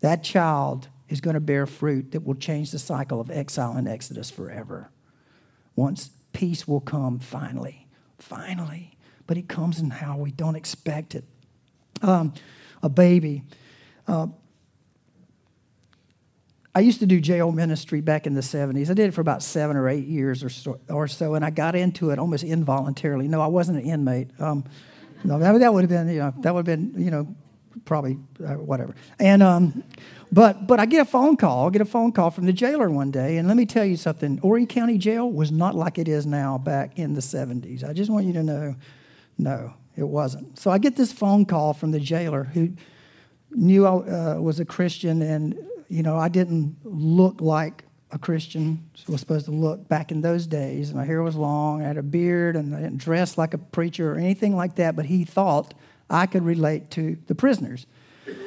That 0.00 0.22
child 0.22 0.88
is 1.08 1.20
going 1.20 1.34
to 1.34 1.40
bear 1.40 1.66
fruit 1.66 2.12
that 2.12 2.24
will 2.24 2.34
change 2.36 2.70
the 2.70 2.78
cycle 2.78 3.20
of 3.20 3.30
exile 3.30 3.72
and 3.72 3.88
Exodus 3.88 4.30
forever. 4.30 4.90
Once 5.74 6.10
peace 6.32 6.68
will 6.68 6.80
come 6.80 7.18
finally, 7.18 7.88
finally 8.18 8.97
but 9.28 9.36
it 9.36 9.48
comes 9.48 9.78
in 9.78 9.90
how 9.90 10.16
we 10.16 10.32
don't 10.32 10.56
expect 10.56 11.14
it. 11.14 11.22
Um, 12.02 12.34
a 12.82 12.88
baby. 12.88 13.44
Uh, 14.08 14.26
I 16.74 16.80
used 16.80 17.00
to 17.00 17.06
do 17.06 17.20
jail 17.20 17.52
ministry 17.52 18.00
back 18.00 18.26
in 18.26 18.34
the 18.34 18.40
70s. 18.40 18.90
I 18.90 18.94
did 18.94 19.08
it 19.08 19.12
for 19.12 19.20
about 19.20 19.42
seven 19.42 19.76
or 19.76 19.88
eight 19.88 20.06
years 20.06 20.42
or 20.42 20.48
so, 20.48 20.80
or 20.88 21.06
so 21.06 21.34
and 21.34 21.44
I 21.44 21.50
got 21.50 21.76
into 21.76 22.10
it 22.10 22.18
almost 22.18 22.42
involuntarily. 22.42 23.28
No, 23.28 23.40
I 23.40 23.46
wasn't 23.46 23.78
an 23.78 23.84
inmate. 23.84 24.30
Um, 24.40 24.64
no, 25.22 25.38
that, 25.38 25.58
that 25.58 25.74
would 25.74 25.82
have 25.82 25.90
been, 25.90 26.08
you 26.08 26.20
know, 26.20 26.34
that 26.38 26.54
would 26.54 26.66
have 26.66 26.78
been, 26.78 27.00
you 27.00 27.10
know, 27.10 27.36
probably 27.84 28.18
uh, 28.44 28.54
whatever. 28.54 28.94
And 29.18 29.42
um, 29.42 29.82
but 30.30 30.66
but 30.66 30.78
I 30.80 30.86
get 30.86 31.00
a 31.00 31.04
phone 31.04 31.36
call. 31.36 31.66
I 31.66 31.70
get 31.70 31.82
a 31.82 31.86
phone 31.86 32.12
call 32.12 32.30
from 32.30 32.46
the 32.46 32.52
jailer 32.52 32.90
one 32.90 33.10
day, 33.10 33.36
and 33.36 33.48
let 33.48 33.56
me 33.56 33.66
tell 33.66 33.84
you 33.84 33.96
something. 33.96 34.38
Horry 34.38 34.66
County 34.66 34.98
Jail 34.98 35.30
was 35.30 35.50
not 35.50 35.74
like 35.74 35.98
it 35.98 36.08
is 36.08 36.26
now 36.26 36.58
back 36.58 36.98
in 36.98 37.14
the 37.14 37.20
'70s. 37.20 37.82
I 37.82 37.92
just 37.92 38.10
want 38.10 38.26
you 38.26 38.32
to 38.34 38.42
know, 38.42 38.76
no, 39.38 39.74
it 39.96 40.06
wasn't. 40.06 40.58
So 40.58 40.70
I 40.70 40.78
get 40.78 40.96
this 40.96 41.12
phone 41.12 41.46
call 41.46 41.72
from 41.72 41.92
the 41.92 42.00
jailer 42.00 42.44
who 42.44 42.72
knew 43.52 43.86
I 43.86 43.90
uh, 43.90 44.40
was 44.40 44.60
a 44.60 44.64
Christian, 44.64 45.22
and 45.22 45.56
you 45.88 46.02
know 46.02 46.16
I 46.16 46.28
didn't 46.28 46.76
look 46.84 47.40
like 47.40 47.84
a 48.10 48.18
Christian 48.18 48.88
was 49.06 49.20
supposed 49.20 49.44
to 49.46 49.50
look 49.50 49.88
back 49.88 50.10
in 50.10 50.22
those 50.22 50.46
days. 50.46 50.94
My 50.94 51.04
hair 51.04 51.22
was 51.22 51.36
long, 51.36 51.82
I 51.82 51.88
had 51.88 51.98
a 51.98 52.02
beard, 52.02 52.56
and 52.56 52.74
I 52.74 52.80
didn't 52.80 52.98
dress 52.98 53.36
like 53.36 53.54
a 53.54 53.58
preacher 53.58 54.12
or 54.12 54.16
anything 54.16 54.56
like 54.56 54.76
that. 54.76 54.96
But 54.96 55.06
he 55.06 55.24
thought 55.24 55.74
I 56.08 56.26
could 56.26 56.44
relate 56.44 56.90
to 56.92 57.18
the 57.26 57.34
prisoners. 57.34 57.86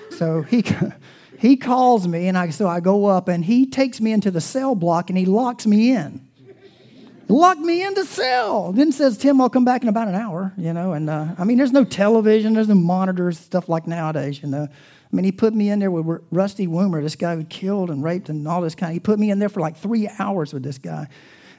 So 0.09 0.41
he, 0.41 0.63
he 1.37 1.57
calls 1.57 2.07
me, 2.07 2.27
and 2.27 2.37
I, 2.37 2.49
so 2.49 2.67
I 2.67 2.79
go 2.79 3.05
up, 3.05 3.27
and 3.27 3.45
he 3.45 3.65
takes 3.65 4.01
me 4.01 4.11
into 4.11 4.31
the 4.31 4.41
cell 4.41 4.75
block 4.75 5.09
and 5.09 5.17
he 5.17 5.25
locks 5.25 5.65
me 5.65 5.91
in. 5.91 6.27
Locked 7.31 7.61
me 7.61 7.83
in 7.83 7.93
the 7.93 8.05
cell. 8.05 8.71
Then 8.71 8.91
says, 8.91 9.17
Tim, 9.17 9.41
I'll 9.41 9.49
come 9.49 9.65
back 9.65 9.81
in 9.83 9.89
about 9.89 10.07
an 10.07 10.15
hour, 10.15 10.53
you 10.57 10.73
know. 10.73 10.93
And 10.93 11.09
uh, 11.09 11.35
I 11.37 11.43
mean, 11.43 11.57
there's 11.57 11.71
no 11.71 11.83
television, 11.83 12.53
there's 12.53 12.67
no 12.67 12.75
monitors, 12.75 13.39
stuff 13.39 13.69
like 13.69 13.87
nowadays, 13.87 14.41
you 14.41 14.49
know. 14.49 14.63
I 14.63 15.15
mean, 15.15 15.25
he 15.25 15.31
put 15.31 15.53
me 15.53 15.69
in 15.69 15.79
there 15.79 15.91
with 15.91 16.21
Rusty 16.31 16.67
Woomer, 16.67 17.01
this 17.01 17.15
guy 17.15 17.35
who 17.35 17.43
killed 17.43 17.89
and 17.89 18.03
raped 18.03 18.29
and 18.29 18.47
all 18.47 18.61
this 18.61 18.75
kind. 18.75 18.93
He 18.93 18.99
put 18.99 19.19
me 19.19 19.29
in 19.29 19.39
there 19.39 19.49
for 19.49 19.59
like 19.59 19.75
three 19.75 20.09
hours 20.19 20.53
with 20.53 20.63
this 20.63 20.77
guy. 20.77 21.07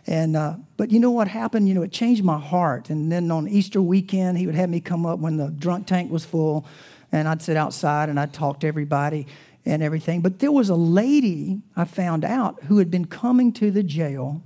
And 0.07 0.37
uh, 0.37 0.55
but 0.77 0.91
you 0.91 0.99
know 0.99 1.11
what 1.11 1.29
happened? 1.29 1.69
You 1.69 1.75
know, 1.75 1.83
it 1.83 1.93
changed 1.93 2.25
my 2.25 2.39
heart. 2.39 2.91
And 2.91 3.13
then 3.13 3.31
on 3.31 3.49
Easter 3.49 3.81
weekend, 3.81 4.39
he 4.39 4.47
would 4.47 4.55
have 4.55 4.71
me 4.71 4.81
come 4.81 5.07
up 5.07 5.19
when 5.19 5.37
the 5.37 5.51
drunk 5.51 5.87
tank 5.87 6.11
was 6.11 6.25
full, 6.25 6.67
and 7.13 7.29
I'd 7.29 7.43
sit 7.43 7.57
outside 7.57 8.09
and 8.09 8.19
I'd 8.19 8.33
talk 8.33 8.61
to 8.61 8.67
everybody 8.67 9.27
and 9.65 9.83
everything. 9.83 10.23
But 10.23 10.41
there 10.41 10.51
was 10.51 10.71
a 10.71 10.75
lady 10.75 11.61
I 11.77 11.85
found 11.85 12.25
out 12.25 12.65
who 12.65 12.79
had 12.79 12.91
been 12.91 13.05
coming 13.05 13.53
to 13.55 13.71
the 13.71 13.83
jail 13.83 14.43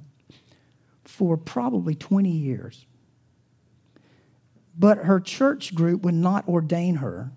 for 1.17 1.39
probably 1.39 1.95
20 1.95 2.31
years. 2.31 2.85
But 4.79 4.99
her 4.99 5.19
church 5.19 5.75
group 5.75 6.03
would 6.03 6.15
not 6.15 6.47
ordain 6.47 6.97
her 6.97 7.31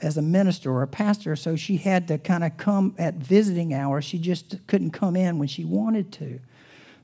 as 0.00 0.16
a 0.16 0.22
minister 0.22 0.70
or 0.70 0.82
a 0.82 0.86
pastor, 0.86 1.34
so 1.34 1.56
she 1.56 1.78
had 1.78 2.06
to 2.06 2.18
kind 2.18 2.44
of 2.44 2.56
come 2.56 2.94
at 2.96 3.14
visiting 3.14 3.74
hours. 3.74 4.04
She 4.04 4.16
just 4.16 4.64
couldn't 4.68 4.92
come 4.92 5.16
in 5.16 5.40
when 5.40 5.48
she 5.48 5.64
wanted 5.64 6.12
to. 6.12 6.38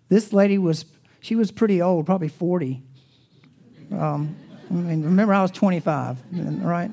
This 0.08 0.32
lady 0.32 0.58
was, 0.58 0.84
she 1.20 1.34
was 1.34 1.50
pretty 1.50 1.82
old, 1.82 2.06
probably 2.06 2.28
40. 2.28 2.80
Um, 3.90 4.37
I 4.70 4.74
mean, 4.74 5.02
remember, 5.02 5.34
I 5.34 5.42
was 5.42 5.50
25, 5.50 6.18
right? 6.62 6.92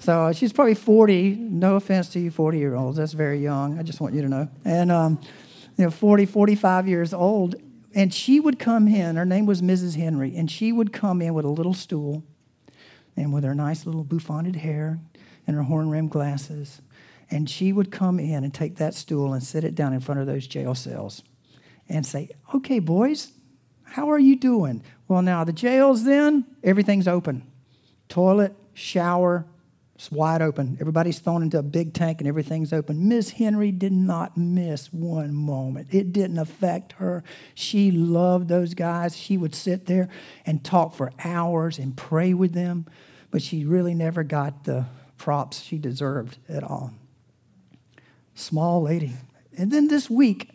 So 0.00 0.26
uh, 0.26 0.32
she's 0.34 0.52
probably 0.52 0.74
40. 0.74 1.36
No 1.36 1.76
offense 1.76 2.10
to 2.10 2.20
you 2.20 2.30
40 2.30 2.58
year 2.58 2.74
olds, 2.74 2.98
that's 2.98 3.14
very 3.14 3.38
young. 3.38 3.78
I 3.78 3.82
just 3.82 4.02
want 4.02 4.12
you 4.12 4.20
to 4.20 4.28
know. 4.28 4.48
And, 4.66 4.92
um, 4.92 5.18
you 5.78 5.84
know, 5.84 5.90
40, 5.90 6.26
45 6.26 6.88
years 6.88 7.14
old. 7.14 7.54
And 7.94 8.12
she 8.12 8.38
would 8.38 8.58
come 8.58 8.86
in, 8.86 9.16
her 9.16 9.24
name 9.24 9.46
was 9.46 9.62
Mrs. 9.62 9.96
Henry, 9.96 10.36
and 10.36 10.50
she 10.50 10.72
would 10.72 10.92
come 10.92 11.22
in 11.22 11.34
with 11.34 11.44
a 11.44 11.50
little 11.50 11.74
stool 11.74 12.22
and 13.16 13.32
with 13.32 13.44
her 13.44 13.54
nice 13.54 13.86
little 13.86 14.04
bouffanted 14.04 14.56
hair 14.56 14.98
and 15.46 15.56
her 15.56 15.62
horn 15.62 15.90
rimmed 15.90 16.10
glasses. 16.10 16.82
And 17.30 17.48
she 17.48 17.72
would 17.72 17.90
come 17.90 18.20
in 18.20 18.44
and 18.44 18.52
take 18.52 18.76
that 18.76 18.94
stool 18.94 19.32
and 19.32 19.42
sit 19.42 19.64
it 19.64 19.74
down 19.74 19.92
in 19.92 20.00
front 20.00 20.20
of 20.20 20.26
those 20.26 20.46
jail 20.46 20.74
cells 20.74 21.22
and 21.88 22.04
say, 22.06 22.30
okay, 22.54 22.78
boys, 22.78 23.32
how 23.82 24.10
are 24.10 24.18
you 24.18 24.36
doing? 24.36 24.82
Well, 25.08 25.22
now 25.22 25.44
the 25.44 25.52
jails, 25.52 26.04
then, 26.04 26.44
everything's 26.62 27.08
open. 27.08 27.46
Toilet, 28.08 28.54
shower, 28.74 29.46
it's 29.98 30.12
wide 30.12 30.40
open. 30.42 30.78
Everybody's 30.80 31.18
thrown 31.18 31.42
into 31.42 31.58
a 31.58 31.62
big 31.62 31.92
tank 31.92 32.20
and 32.20 32.28
everything's 32.28 32.72
open. 32.72 33.08
Miss 33.08 33.30
Henry 33.30 33.72
did 33.72 33.90
not 33.90 34.36
miss 34.36 34.92
one 34.92 35.34
moment. 35.34 35.88
It 35.90 36.12
didn't 36.12 36.38
affect 36.38 36.92
her. 36.92 37.24
She 37.52 37.90
loved 37.90 38.46
those 38.46 38.74
guys. 38.74 39.16
She 39.16 39.36
would 39.36 39.56
sit 39.56 39.86
there 39.86 40.08
and 40.46 40.62
talk 40.62 40.94
for 40.94 41.10
hours 41.24 41.80
and 41.80 41.96
pray 41.96 42.32
with 42.32 42.52
them, 42.52 42.86
but 43.32 43.42
she 43.42 43.64
really 43.64 43.92
never 43.92 44.22
got 44.22 44.62
the 44.62 44.86
props 45.16 45.62
she 45.62 45.78
deserved 45.78 46.38
at 46.48 46.62
all. 46.62 46.94
Small 48.36 48.82
lady. 48.82 49.14
And 49.56 49.72
then 49.72 49.88
this 49.88 50.08
week, 50.08 50.48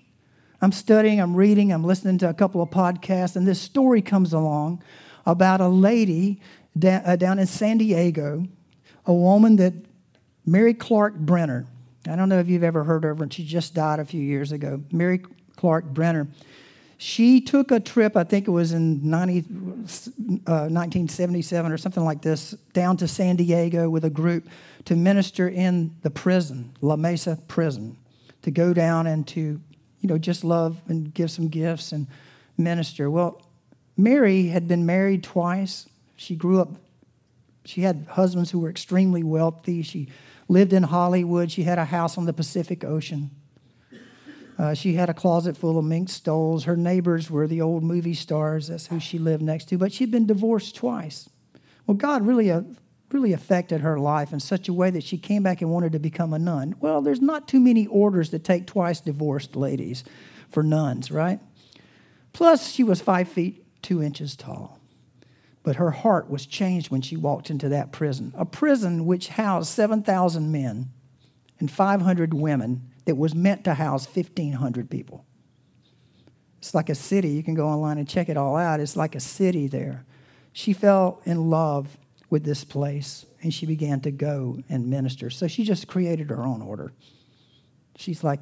I'm 0.61 0.71
studying, 0.71 1.19
I'm 1.19 1.35
reading, 1.35 1.73
I'm 1.73 1.83
listening 1.83 2.17
to 2.19 2.29
a 2.29 2.33
couple 2.33 2.61
of 2.61 2.69
podcasts, 2.69 3.35
and 3.35 3.45
this 3.45 3.59
story 3.59 4.01
comes 4.01 4.31
along 4.31 4.81
about 5.25 5.59
a 5.59 5.67
lady 5.67 6.39
uh, 6.81 7.17
down 7.17 7.39
in 7.39 7.45
San 7.45 7.77
Diego, 7.77 8.47
a 9.05 9.13
woman 9.13 9.57
that 9.57 9.73
Mary 10.45 10.73
Clarke 10.73 11.15
Brenner. 11.15 11.65
I 12.07 12.15
don't 12.15 12.29
know 12.29 12.39
if 12.39 12.47
you've 12.47 12.63
ever 12.63 12.83
heard 12.83 13.05
of 13.05 13.17
her, 13.17 13.23
and 13.23 13.33
she 13.33 13.45
just 13.45 13.73
died 13.73 13.99
a 13.99 14.05
few 14.05 14.21
years 14.21 14.51
ago. 14.51 14.81
Mary 14.91 15.21
Clarke 15.55 15.85
Brenner. 15.85 16.27
She 16.97 17.41
took 17.41 17.71
a 17.71 17.79
trip, 17.79 18.15
I 18.15 18.23
think 18.23 18.47
it 18.47 18.51
was 18.51 18.71
in 18.71 19.09
90, 19.09 19.39
uh, 19.39 20.69
1977 20.69 21.71
or 21.71 21.77
something 21.77 22.03
like 22.03 22.21
this, 22.21 22.51
down 22.71 22.97
to 22.97 23.07
San 23.07 23.35
Diego 23.35 23.89
with 23.89 24.05
a 24.05 24.09
group 24.09 24.47
to 24.85 24.95
minister 24.95 25.49
in 25.49 25.95
the 26.01 26.09
prison, 26.09 26.71
La 26.81 26.95
Mesa 26.95 27.37
prison, 27.47 27.97
to 28.41 28.51
go 28.51 28.73
down 28.73 29.07
and 29.07 29.27
to 29.29 29.59
you 30.03 30.09
know, 30.09 30.17
just 30.17 30.43
love 30.43 30.81
and 30.87 31.13
give 31.13 31.31
some 31.31 31.47
gifts 31.47 31.93
and 31.93 32.07
minister. 32.57 33.09
Well, 33.09 33.41
Mary 33.95 34.47
had 34.47 34.67
been 34.67 34.85
married 34.85 35.23
twice. 35.23 35.87
She 36.17 36.35
grew 36.35 36.59
up, 36.59 36.75
she 37.65 37.81
had 37.81 38.07
husbands 38.11 38.51
who 38.51 38.59
were 38.59 38.69
extremely 38.69 39.23
wealthy. 39.23 39.81
She 39.81 40.09
lived 40.47 40.73
in 40.73 40.83
Hollywood. 40.83 41.51
She 41.51 41.63
had 41.63 41.77
a 41.77 41.85
house 41.85 42.17
on 42.17 42.25
the 42.25 42.33
Pacific 42.33 42.83
Ocean. 42.83 43.31
Uh, 44.57 44.73
she 44.73 44.93
had 44.93 45.09
a 45.09 45.13
closet 45.13 45.57
full 45.57 45.79
of 45.79 45.85
mink 45.85 46.09
stoles. 46.09 46.65
Her 46.65 46.77
neighbors 46.77 47.31
were 47.31 47.47
the 47.47 47.61
old 47.61 47.83
movie 47.83 48.13
stars. 48.13 48.67
That's 48.67 48.87
who 48.87 48.99
she 48.99 49.17
lived 49.17 49.41
next 49.41 49.65
to. 49.69 49.77
But 49.77 49.91
she'd 49.91 50.11
been 50.11 50.27
divorced 50.27 50.75
twice. 50.75 51.29
Well, 51.87 51.97
God 51.97 52.25
really 52.25 52.51
uh, 52.51 52.61
really 53.11 53.33
affected 53.33 53.81
her 53.81 53.99
life 53.99 54.33
in 54.33 54.39
such 54.39 54.67
a 54.67 54.73
way 54.73 54.89
that 54.89 55.03
she 55.03 55.17
came 55.17 55.43
back 55.43 55.61
and 55.61 55.71
wanted 55.71 55.91
to 55.93 55.99
become 55.99 56.33
a 56.33 56.39
nun. 56.39 56.75
Well, 56.79 57.01
there's 57.01 57.21
not 57.21 57.47
too 57.47 57.59
many 57.59 57.87
orders 57.87 58.31
that 58.31 58.43
take 58.43 58.67
twice 58.67 58.99
divorced 58.99 59.55
ladies 59.55 60.03
for 60.49 60.63
nuns, 60.63 61.11
right? 61.11 61.39
Plus, 62.33 62.71
she 62.71 62.83
was 62.83 63.01
five 63.01 63.27
feet 63.27 63.65
two 63.81 64.01
inches 64.01 64.35
tall. 64.35 64.79
But 65.63 65.77
her 65.77 65.91
heart 65.91 66.29
was 66.29 66.45
changed 66.45 66.91
when 66.91 67.01
she 67.01 67.15
walked 67.15 67.49
into 67.49 67.69
that 67.69 67.93
prison, 67.93 68.33
a 68.37 68.45
prison 68.45 69.05
which 69.05 69.29
housed 69.29 69.69
7,000 69.69 70.51
men 70.51 70.91
and 71.59 71.71
500 71.71 72.33
women 72.33 72.89
that 73.05 73.15
was 73.15 73.33
meant 73.33 73.63
to 73.63 73.73
house 73.73 74.05
1,500 74.05 74.89
people. 74.89 75.25
It's 76.57 76.73
like 76.73 76.89
a 76.89 76.95
city. 76.95 77.29
You 77.29 77.43
can 77.43 77.55
go 77.55 77.67
online 77.67 77.97
and 77.97 78.07
check 78.07 78.27
it 78.29 78.37
all 78.37 78.57
out. 78.57 78.81
It's 78.81 78.97
like 78.97 79.15
a 79.15 79.19
city 79.21 79.67
there. 79.67 80.05
She 80.51 80.73
fell 80.73 81.21
in 81.25 81.49
love 81.49 81.97
with 82.29 82.43
this 82.43 82.63
place, 82.63 83.25
and 83.41 83.53
she 83.53 83.65
began 83.65 84.01
to 84.01 84.11
go 84.11 84.59
and 84.69 84.87
minister. 84.87 85.29
So 85.29 85.47
she 85.47 85.63
just 85.63 85.87
created 85.87 86.29
her 86.29 86.43
own 86.43 86.61
order. 86.61 86.93
She's 87.95 88.23
like, 88.23 88.39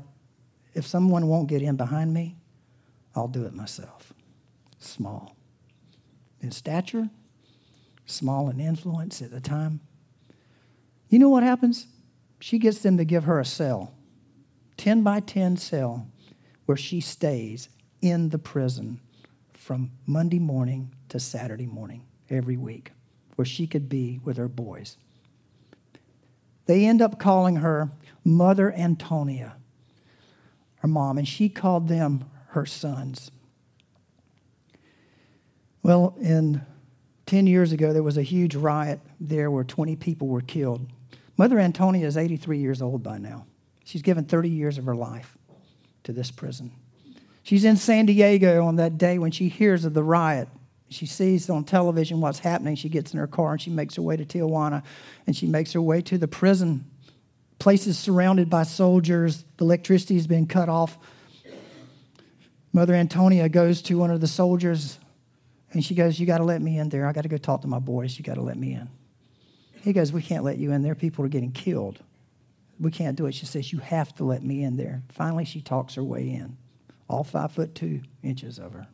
if 0.73 0.87
someone 0.87 1.27
won't 1.27 1.49
get 1.49 1.61
in 1.61 1.75
behind 1.75 2.13
me, 2.13 2.37
I'll 3.15 3.27
do 3.27 3.45
it 3.45 3.53
myself. 3.53 4.13
Small 4.79 5.35
in 6.41 6.51
stature, 6.51 7.09
small 8.05 8.49
in 8.49 8.59
influence 8.59 9.21
at 9.21 9.31
the 9.31 9.39
time. 9.39 9.79
You 11.09 11.19
know 11.19 11.29
what 11.29 11.43
happens? 11.43 11.87
She 12.39 12.57
gets 12.57 12.79
them 12.79 12.97
to 12.97 13.05
give 13.05 13.25
her 13.25 13.39
a 13.39 13.45
cell, 13.45 13.93
10 14.77 15.03
by 15.03 15.19
10 15.19 15.57
cell, 15.57 16.07
where 16.65 16.77
she 16.77 16.99
stays 16.99 17.69
in 18.01 18.29
the 18.29 18.39
prison 18.39 18.99
from 19.53 19.91
Monday 20.05 20.39
morning 20.39 20.93
to 21.09 21.19
Saturday 21.19 21.67
morning 21.67 22.03
every 22.29 22.57
week 22.57 22.91
where 23.35 23.45
she 23.45 23.65
could 23.67 23.89
be 23.89 24.19
with 24.23 24.37
her 24.37 24.47
boys. 24.47 24.97
They 26.67 26.85
end 26.85 27.01
up 27.01 27.19
calling 27.19 27.57
her 27.57 27.91
Mother 28.23 28.71
Antonia, 28.71 29.55
her 30.75 30.87
mom, 30.87 31.17
and 31.17 31.27
she 31.27 31.49
called 31.49 31.87
them 31.87 32.25
her 32.49 32.65
sons. 32.65 33.31
Well, 35.83 36.15
in 36.19 36.61
10 37.25 37.47
years 37.47 37.71
ago, 37.71 37.93
there 37.93 38.03
was 38.03 38.17
a 38.17 38.23
huge 38.23 38.55
riot 38.55 38.99
there 39.19 39.49
where 39.49 39.63
20 39.63 39.95
people 39.95 40.27
were 40.27 40.41
killed. 40.41 40.87
Mother 41.37 41.59
Antonia 41.59 42.05
is 42.05 42.17
83 42.17 42.59
years 42.59 42.81
old 42.81 43.01
by 43.03 43.17
now. 43.17 43.45
She's 43.83 44.01
given 44.01 44.25
30 44.25 44.49
years 44.49 44.77
of 44.77 44.85
her 44.85 44.95
life 44.95 45.37
to 46.03 46.13
this 46.13 46.29
prison. 46.31 46.71
She's 47.43 47.65
in 47.65 47.77
San 47.77 48.05
Diego 48.05 48.65
on 48.65 48.75
that 48.75 48.97
day 48.97 49.17
when 49.17 49.31
she 49.31 49.49
hears 49.49 49.85
of 49.85 49.93
the 49.93 50.03
riot 50.03 50.47
she 50.91 51.05
sees 51.05 51.49
on 51.49 51.63
television 51.63 52.19
what's 52.19 52.39
happening. 52.39 52.75
She 52.75 52.89
gets 52.89 53.13
in 53.13 53.19
her 53.19 53.27
car 53.27 53.53
and 53.53 53.61
she 53.61 53.69
makes 53.69 53.95
her 53.95 54.01
way 54.01 54.17
to 54.17 54.25
Tijuana 54.25 54.83
and 55.25 55.35
she 55.35 55.47
makes 55.47 55.71
her 55.71 55.81
way 55.81 56.01
to 56.01 56.17
the 56.17 56.27
prison. 56.27 56.85
Places 57.59 57.97
surrounded 57.97 58.49
by 58.49 58.63
soldiers, 58.63 59.45
the 59.55 59.63
electricity 59.63 60.15
has 60.15 60.27
been 60.27 60.47
cut 60.47 60.67
off. 60.67 60.97
Mother 62.73 62.93
Antonia 62.93 63.47
goes 63.47 63.81
to 63.83 63.97
one 63.97 64.11
of 64.11 64.19
the 64.19 64.27
soldiers 64.27 64.97
and 65.73 65.83
she 65.83 65.95
goes, 65.95 66.19
You 66.19 66.25
got 66.25 66.39
to 66.39 66.43
let 66.43 66.61
me 66.61 66.77
in 66.77 66.89
there. 66.89 67.07
I 67.07 67.13
got 67.13 67.21
to 67.21 67.29
go 67.29 67.37
talk 67.37 67.61
to 67.61 67.67
my 67.67 67.79
boys. 67.79 68.17
You 68.17 68.23
got 68.23 68.35
to 68.35 68.41
let 68.41 68.57
me 68.57 68.73
in. 68.73 68.89
He 69.81 69.93
goes, 69.93 70.11
We 70.11 70.21
can't 70.21 70.43
let 70.43 70.57
you 70.57 70.71
in 70.71 70.81
there. 70.81 70.95
People 70.95 71.25
are 71.25 71.29
getting 71.29 71.51
killed. 71.51 71.99
We 72.79 72.91
can't 72.91 73.15
do 73.15 73.25
it. 73.27 73.35
She 73.35 73.45
says, 73.45 73.71
You 73.71 73.79
have 73.79 74.13
to 74.15 74.23
let 74.23 74.43
me 74.43 74.63
in 74.63 74.77
there. 74.77 75.03
Finally, 75.09 75.45
she 75.45 75.61
talks 75.61 75.95
her 75.95 76.03
way 76.03 76.29
in, 76.29 76.57
all 77.07 77.23
five 77.23 77.51
foot 77.51 77.75
two 77.75 78.01
inches 78.23 78.59
of 78.59 78.73
her. 78.73 78.87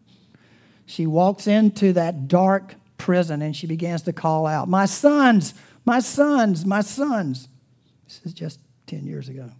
She 0.86 1.06
walks 1.06 1.48
into 1.48 1.94
that 1.94 2.28
dark 2.28 2.76
prison 2.98 3.42
and 3.42 3.56
she 3.56 3.68
begins 3.68 4.04
to 4.04 4.14
call 4.14 4.46
out, 4.46 4.68
My 4.68 4.86
sons, 4.86 5.54
my 5.86 6.00
sons, 6.00 6.66
my 6.66 6.82
sons. 6.82 7.48
This 8.06 8.22
is 8.24 8.34
just 8.34 8.60
10 8.88 9.06
years 9.06 9.30
ago. 9.30 9.52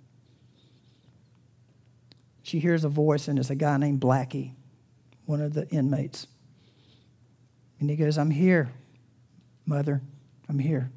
She 2.44 2.60
hears 2.60 2.86
a 2.86 2.90
voice, 2.90 3.28
and 3.28 3.38
it's 3.38 3.50
a 3.50 3.56
guy 3.56 3.76
named 3.76 4.00
Blackie, 4.00 4.54
one 5.26 5.42
of 5.42 5.54
the 5.54 5.68
inmates. 5.68 6.28
And 7.80 7.90
he 7.90 7.96
goes, 7.96 8.18
I'm 8.18 8.32
here, 8.32 8.72
mother. 9.66 10.02
I'm 10.50 10.60
here. 10.60 10.92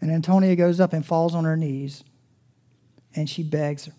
And 0.00 0.10
Antonia 0.10 0.56
goes 0.56 0.80
up 0.80 0.92
and 0.92 1.06
falls 1.06 1.34
on 1.34 1.44
her 1.44 1.56
knees, 1.56 2.02
and 3.14 3.30
she 3.30 3.42
begs 3.42 3.86
her. 3.86 3.92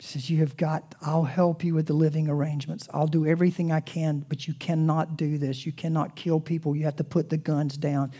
She 0.00 0.06
says, 0.06 0.30
You 0.30 0.38
have 0.38 0.56
got, 0.56 0.94
I'll 1.02 1.24
help 1.24 1.64
you 1.64 1.74
with 1.74 1.86
the 1.86 1.94
living 1.94 2.28
arrangements. 2.28 2.88
I'll 2.92 3.06
do 3.06 3.26
everything 3.26 3.72
I 3.72 3.80
can, 3.80 4.24
but 4.28 4.46
you 4.46 4.54
cannot 4.54 5.16
do 5.16 5.38
this. 5.38 5.66
You 5.66 5.72
cannot 5.72 6.14
kill 6.14 6.38
people. 6.38 6.76
You 6.76 6.84
have 6.84 6.96
to 6.96 7.04
put 7.04 7.30
the 7.30 7.36
guns 7.36 7.76
down. 7.76 8.12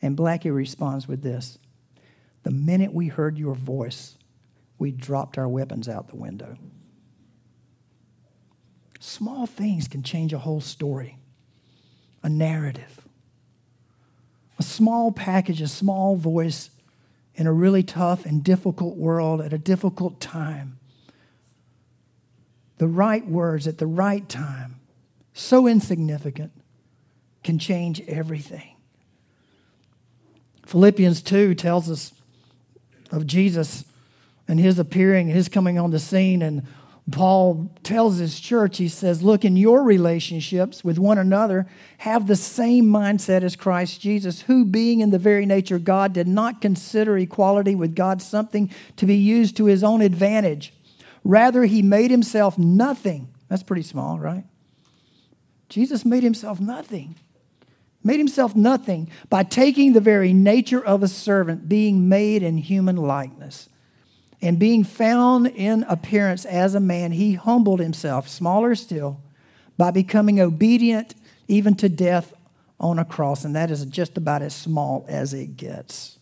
And 0.00 0.16
Blackie 0.16 0.54
responds 0.54 1.08
with 1.08 1.22
this 1.22 1.58
The 2.42 2.50
minute 2.50 2.92
we 2.92 3.08
heard 3.08 3.38
your 3.38 3.54
voice, 3.54 4.16
we 4.78 4.92
dropped 4.92 5.38
our 5.38 5.48
weapons 5.48 5.88
out 5.88 6.08
the 6.08 6.16
window. 6.16 6.56
Small 9.00 9.46
things 9.46 9.88
can 9.88 10.02
change 10.02 10.32
a 10.32 10.38
whole 10.38 10.60
story, 10.60 11.18
a 12.24 12.28
narrative. 12.28 13.02
A 14.58 14.64
small 14.64 15.12
package, 15.12 15.60
a 15.60 15.68
small 15.68 16.16
voice 16.16 16.70
in 17.36 17.46
a 17.46 17.52
really 17.52 17.84
tough 17.84 18.26
and 18.26 18.42
difficult 18.42 18.96
world 18.96 19.40
at 19.40 19.52
a 19.52 19.58
difficult 19.58 20.20
time 20.20 20.80
the 22.78 22.88
right 22.88 23.26
words 23.26 23.66
at 23.66 23.78
the 23.78 23.86
right 23.86 24.28
time, 24.28 24.76
so 25.32 25.66
insignificant, 25.66 26.52
can 27.42 27.58
change 27.58 28.00
everything. 28.08 28.76
Philippians 30.66 31.22
2 31.22 31.54
tells 31.54 31.90
us 31.90 32.12
of 33.10 33.26
Jesus 33.26 33.84
and 34.48 34.58
his 34.58 34.78
appearing, 34.78 35.28
his 35.28 35.48
coming 35.48 35.78
on 35.78 35.90
the 35.90 35.98
scene. 35.98 36.42
And 36.42 36.66
Paul 37.10 37.70
tells 37.82 38.16
his 38.16 38.40
church, 38.40 38.78
he 38.78 38.88
says, 38.88 39.22
Look, 39.22 39.44
in 39.44 39.56
your 39.56 39.82
relationships 39.82 40.82
with 40.82 40.98
one 40.98 41.18
another, 41.18 41.66
have 41.98 42.26
the 42.26 42.36
same 42.36 42.86
mindset 42.86 43.42
as 43.42 43.56
Christ 43.56 44.00
Jesus, 44.00 44.42
who, 44.42 44.64
being 44.64 45.00
in 45.00 45.10
the 45.10 45.18
very 45.18 45.44
nature 45.44 45.76
of 45.76 45.84
God, 45.84 46.14
did 46.14 46.26
not 46.26 46.62
consider 46.62 47.18
equality 47.18 47.74
with 47.74 47.94
God 47.94 48.22
something 48.22 48.70
to 48.96 49.04
be 49.04 49.16
used 49.16 49.56
to 49.58 49.66
his 49.66 49.84
own 49.84 50.00
advantage. 50.00 50.72
Rather, 51.24 51.64
he 51.64 51.82
made 51.82 52.10
himself 52.10 52.58
nothing. 52.58 53.28
That's 53.48 53.62
pretty 53.62 53.82
small, 53.82 54.18
right? 54.18 54.44
Jesus 55.68 56.06
made 56.06 56.22
himself 56.22 56.58
nothing. 56.58 57.16
Made 58.02 58.18
himself 58.18 58.56
nothing 58.56 59.10
by 59.28 59.42
taking 59.42 59.92
the 59.92 60.00
very 60.00 60.32
nature 60.32 60.84
of 60.84 61.02
a 61.02 61.08
servant, 61.08 61.68
being 61.68 62.08
made 62.08 62.42
in 62.42 62.58
human 62.58 62.96
likeness. 62.96 63.68
And 64.44 64.58
being 64.58 64.84
found 64.84 65.46
in 65.46 65.84
appearance 65.84 66.44
as 66.44 66.74
a 66.74 66.80
man, 66.80 67.12
he 67.12 67.32
humbled 67.32 67.80
himself, 67.80 68.28
smaller 68.28 68.74
still, 68.74 69.20
by 69.78 69.90
becoming 69.90 70.38
obedient 70.38 71.14
even 71.48 71.74
to 71.76 71.88
death 71.88 72.34
on 72.78 72.98
a 72.98 73.04
cross. 73.04 73.44
And 73.44 73.56
that 73.56 73.70
is 73.70 73.84
just 73.86 74.18
about 74.18 74.42
as 74.42 74.54
small 74.54 75.06
as 75.08 75.32
it 75.32 75.56
gets 75.56 76.18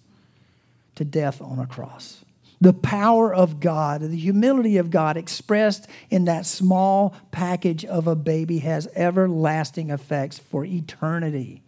to 0.95 1.05
death 1.05 1.43
on 1.43 1.59
a 1.59 1.67
cross 1.67 2.25
the 2.63 2.73
power 2.73 3.35
of 3.35 3.59
God, 3.59 4.03
the 4.03 4.17
humility 4.17 4.77
of 4.77 4.89
God 4.89 5.17
expressed 5.17 5.89
in 6.11 6.27
that 6.27 6.47
small 6.47 7.13
package 7.33 7.85
of 7.85 8.07
a 8.07 8.15
baby 8.15 8.61
has 8.61 8.87
everlasting 8.95 9.91
effects 9.91 10.39
for 10.39 10.65
eternity. 10.65 11.61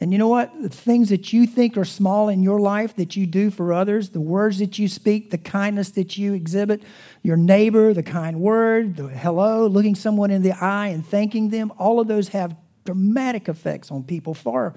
And 0.00 0.12
you 0.12 0.18
know 0.18 0.28
what? 0.28 0.50
The 0.60 0.68
things 0.68 1.08
that 1.10 1.32
you 1.32 1.46
think 1.46 1.76
are 1.76 1.84
small 1.84 2.28
in 2.28 2.42
your 2.42 2.58
life 2.58 2.96
that 2.96 3.16
you 3.16 3.26
do 3.26 3.50
for 3.50 3.72
others, 3.72 4.10
the 4.10 4.20
words 4.20 4.58
that 4.58 4.78
you 4.78 4.88
speak, 4.88 5.30
the 5.30 5.38
kindness 5.38 5.90
that 5.90 6.18
you 6.18 6.34
exhibit, 6.34 6.82
your 7.22 7.36
neighbor, 7.36 7.94
the 7.94 8.02
kind 8.02 8.40
word, 8.40 8.96
the 8.96 9.08
hello, 9.08 9.66
looking 9.66 9.94
someone 9.94 10.30
in 10.30 10.42
the 10.42 10.52
eye 10.52 10.88
and 10.88 11.06
thanking 11.06 11.50
them, 11.50 11.72
all 11.78 12.00
of 12.00 12.08
those 12.08 12.28
have 12.28 12.56
dramatic 12.84 13.48
effects 13.48 13.90
on 13.90 14.02
people, 14.02 14.34
far, 14.34 14.74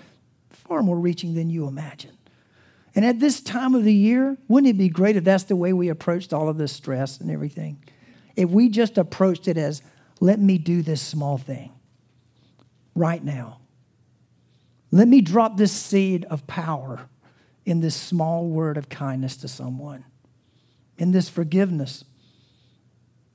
far 0.49 0.81
more 0.81 0.97
reaching 0.97 1.33
than 1.33 1.49
you 1.49 1.67
imagine. 1.67 2.17
And 2.95 3.05
at 3.05 3.19
this 3.19 3.41
time 3.41 3.75
of 3.75 3.83
the 3.83 3.93
year, 3.93 4.37
wouldn't 4.47 4.69
it 4.69 4.77
be 4.77 4.89
great 4.89 5.15
if 5.17 5.23
that's 5.23 5.43
the 5.43 5.55
way 5.55 5.73
we 5.73 5.89
approached 5.89 6.33
all 6.33 6.49
of 6.49 6.57
this 6.57 6.71
stress 6.71 7.19
and 7.19 7.29
everything? 7.29 7.83
If 8.35 8.49
we 8.49 8.69
just 8.69 8.97
approached 8.97 9.47
it 9.47 9.57
as, 9.57 9.81
let 10.19 10.39
me 10.39 10.57
do 10.57 10.81
this 10.81 11.01
small 11.01 11.37
thing 11.37 11.71
right 12.95 13.23
now. 13.23 13.59
Let 14.91 15.07
me 15.07 15.21
drop 15.21 15.57
this 15.57 15.71
seed 15.71 16.25
of 16.25 16.47
power 16.47 17.09
in 17.65 17.81
this 17.81 17.95
small 17.95 18.47
word 18.47 18.77
of 18.77 18.89
kindness 18.89 19.35
to 19.37 19.47
someone, 19.47 20.05
in 20.97 21.11
this 21.11 21.27
forgiveness. 21.29 22.05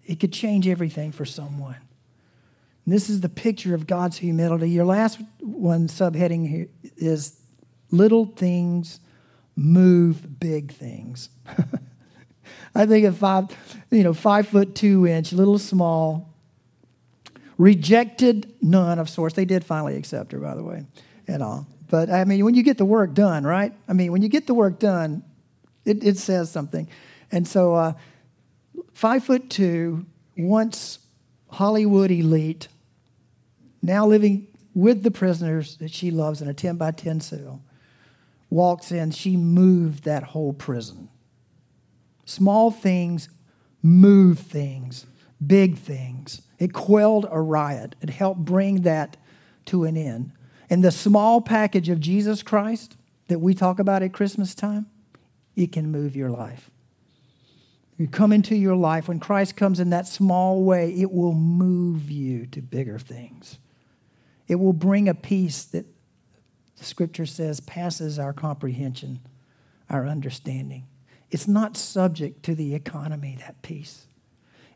It 0.04 0.18
could 0.18 0.32
change 0.32 0.66
everything 0.66 1.12
for 1.12 1.24
someone. 1.24 1.76
And 2.84 2.94
this 2.94 3.08
is 3.08 3.20
the 3.20 3.28
picture 3.28 3.74
of 3.74 3.86
God's 3.86 4.18
humility. 4.18 4.70
Your 4.70 4.84
last 4.84 5.20
one 5.40 5.86
subheading 5.88 6.48
here 6.48 6.68
is 6.96 7.38
little 7.90 8.26
things 8.26 9.00
move 9.54 10.40
big 10.40 10.72
things. 10.72 11.28
I 12.74 12.86
think 12.86 13.06
of 13.06 13.18
five, 13.18 13.48
you 13.90 14.02
know, 14.02 14.14
five 14.14 14.48
foot 14.48 14.74
two 14.74 15.06
inch, 15.06 15.32
little 15.32 15.58
small, 15.58 16.34
rejected 17.58 18.52
nun 18.62 18.98
of 18.98 19.08
sorts. 19.08 19.34
They 19.34 19.44
did 19.44 19.64
finally 19.64 19.96
accept 19.96 20.32
her, 20.32 20.38
by 20.38 20.54
the 20.54 20.64
way, 20.64 20.86
and 21.32 21.42
all. 21.42 21.66
But 21.88 22.10
I 22.10 22.24
mean, 22.24 22.44
when 22.44 22.54
you 22.54 22.62
get 22.62 22.78
the 22.78 22.84
work 22.84 23.14
done, 23.14 23.44
right? 23.44 23.72
I 23.88 23.92
mean, 23.92 24.12
when 24.12 24.22
you 24.22 24.28
get 24.28 24.46
the 24.46 24.54
work 24.54 24.78
done, 24.78 25.22
it, 25.84 26.04
it 26.04 26.16
says 26.16 26.50
something. 26.50 26.88
And 27.30 27.46
so, 27.46 27.74
uh, 27.74 27.92
five 28.92 29.24
foot 29.24 29.50
two, 29.50 30.06
once 30.36 30.98
Hollywood 31.50 32.10
elite, 32.10 32.68
now 33.82 34.06
living 34.06 34.46
with 34.74 35.02
the 35.02 35.10
prisoners 35.10 35.76
that 35.76 35.90
she 35.90 36.10
loves 36.10 36.40
in 36.40 36.48
a 36.48 36.54
10 36.54 36.76
by 36.76 36.92
10 36.92 37.20
cell 37.20 37.62
walks 38.48 38.92
in, 38.92 39.10
she 39.10 39.36
moved 39.36 40.04
that 40.04 40.22
whole 40.22 40.52
prison. 40.52 41.08
Small 42.26 42.70
things 42.70 43.28
move 43.82 44.38
things, 44.38 45.06
big 45.44 45.76
things. 45.76 46.42
It 46.58 46.72
quelled 46.72 47.26
a 47.30 47.40
riot, 47.40 47.96
it 48.00 48.10
helped 48.10 48.44
bring 48.44 48.82
that 48.82 49.16
to 49.66 49.84
an 49.84 49.96
end. 49.96 50.32
And 50.72 50.82
the 50.82 50.90
small 50.90 51.42
package 51.42 51.90
of 51.90 52.00
Jesus 52.00 52.42
Christ 52.42 52.96
that 53.28 53.40
we 53.42 53.52
talk 53.52 53.78
about 53.78 54.02
at 54.02 54.14
Christmas 54.14 54.54
time, 54.54 54.86
it 55.54 55.70
can 55.70 55.92
move 55.92 56.16
your 56.16 56.30
life. 56.30 56.70
You 57.98 58.08
come 58.08 58.32
into 58.32 58.56
your 58.56 58.74
life, 58.74 59.06
when 59.06 59.20
Christ 59.20 59.54
comes 59.54 59.80
in 59.80 59.90
that 59.90 60.06
small 60.06 60.62
way, 60.62 60.94
it 60.94 61.12
will 61.12 61.34
move 61.34 62.10
you 62.10 62.46
to 62.46 62.62
bigger 62.62 62.98
things. 62.98 63.58
It 64.48 64.54
will 64.54 64.72
bring 64.72 65.10
a 65.10 65.14
peace 65.14 65.62
that 65.64 65.84
the 66.78 66.84
scripture 66.84 67.26
says, 67.26 67.60
passes 67.60 68.18
our 68.18 68.32
comprehension, 68.32 69.20
our 69.90 70.06
understanding. 70.06 70.86
It's 71.30 71.46
not 71.46 71.76
subject 71.76 72.42
to 72.44 72.54
the 72.54 72.74
economy, 72.74 73.36
that 73.40 73.60
peace. 73.60 74.06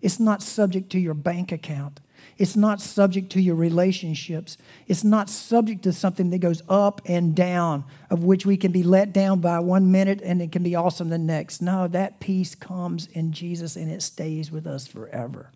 It's 0.03 0.21
not 0.21 0.43
subject 0.43 0.91
to 0.91 0.99
your 1.01 1.15
bank 1.15 1.53
account. 1.53 2.01
It's 2.39 2.57
not 2.57 2.81
subject 2.83 3.31
to 3.33 3.41
your 3.41 3.55
relationships. 3.55 4.59
It's 4.87 5.03
not 5.03 5.31
subject 5.31 5.83
to 5.85 5.93
something 5.93 6.31
that 6.31 6.39
goes 6.39 6.63
up 6.69 7.01
and 7.07 7.35
down, 7.35 7.85
of 8.11 8.25
which 8.25 8.45
we 8.45 8.59
can 8.59 8.73
be 8.73 8.83
let 8.83 9.13
down 9.13 9.41
by 9.41 9.59
one 9.61 9.91
minute 9.91 10.21
and 10.23 10.43
it 10.43 10.53
can 10.53 10.63
be 10.63 10.75
awesome 10.75 11.09
the 11.09 11.19
next. 11.19 11.63
No, 11.63 11.89
that 11.89 12.21
peace 12.21 12.55
comes 12.55 13.07
in 13.07 13.33
Jesus 13.33 13.75
and 13.75 13.91
it 13.91 14.03
stays 14.03 14.51
with 14.51 14.67
us 14.67 14.87
forever. 14.87 15.51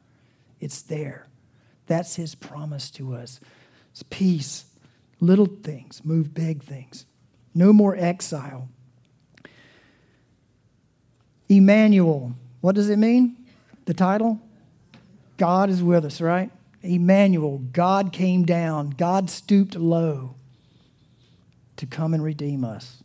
It's 0.59 0.81
there. 0.81 1.27
That's 1.87 2.17
his 2.17 2.35
promise 2.35 2.91
to 2.93 3.15
us. 3.15 3.41
It's 3.93 4.03
peace 4.05 4.65
Little 5.21 5.47
things 5.47 6.01
move 6.03 6.33
big 6.33 6.63
things. 6.63 7.05
No 7.55 7.73
more 7.73 7.95
exile. 7.97 8.69
Emmanuel, 11.49 12.35
what 12.61 12.75
does 12.75 12.89
it 12.89 12.97
mean? 12.97 13.37
The 13.85 13.93
title? 13.93 14.41
God 15.37 15.69
is 15.69 15.83
with 15.83 16.05
us, 16.05 16.21
right? 16.21 16.51
Emmanuel, 16.83 17.59
God 17.59 18.13
came 18.13 18.45
down, 18.45 18.91
God 18.91 19.31
stooped 19.31 19.75
low 19.75 20.35
to 21.77 21.87
come 21.87 22.15
and 22.15 22.23
redeem 22.23 22.65
us. 22.65 23.03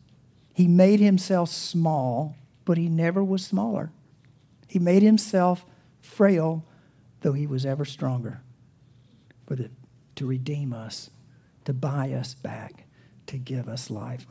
He 0.53 0.67
made 0.67 0.99
himself 0.99 1.49
small, 1.49 2.36
but 2.63 2.78
he 2.78 2.88
never 2.88 3.23
was 3.23 3.45
smaller. 3.45 3.91
He 4.67 4.80
made 4.80 5.03
himself 5.03 5.65
frail, 6.01 6.63
though 7.21 7.34
he 7.34 7.47
was 7.47 7.65
ever 7.65 7.86
stronger, 7.86 8.41
but 9.45 9.59
to 10.15 10.26
redeem 10.26 10.71
us 10.71 11.09
to 11.65 11.73
buy 11.73 12.11
us 12.11 12.34
back, 12.34 12.86
to 13.28 13.38
give 13.38 13.67
us 13.67 13.89
life. 13.89 14.26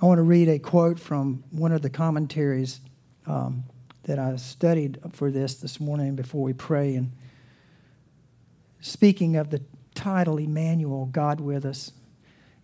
I 0.00 0.06
want 0.06 0.18
to 0.18 0.22
read 0.22 0.48
a 0.48 0.58
quote 0.58 1.00
from 1.00 1.42
one 1.50 1.72
of 1.72 1.82
the 1.82 1.90
commentaries 1.90 2.80
um, 3.26 3.64
that 4.04 4.18
I 4.18 4.36
studied 4.36 4.98
for 5.12 5.30
this 5.30 5.54
this 5.54 5.80
morning 5.80 6.14
before 6.14 6.42
we 6.42 6.52
pray. 6.52 6.94
And 6.94 7.12
speaking 8.80 9.36
of 9.36 9.50
the 9.50 9.62
title, 9.94 10.38
Emmanuel, 10.38 11.06
God 11.06 11.40
with 11.40 11.64
us. 11.64 11.92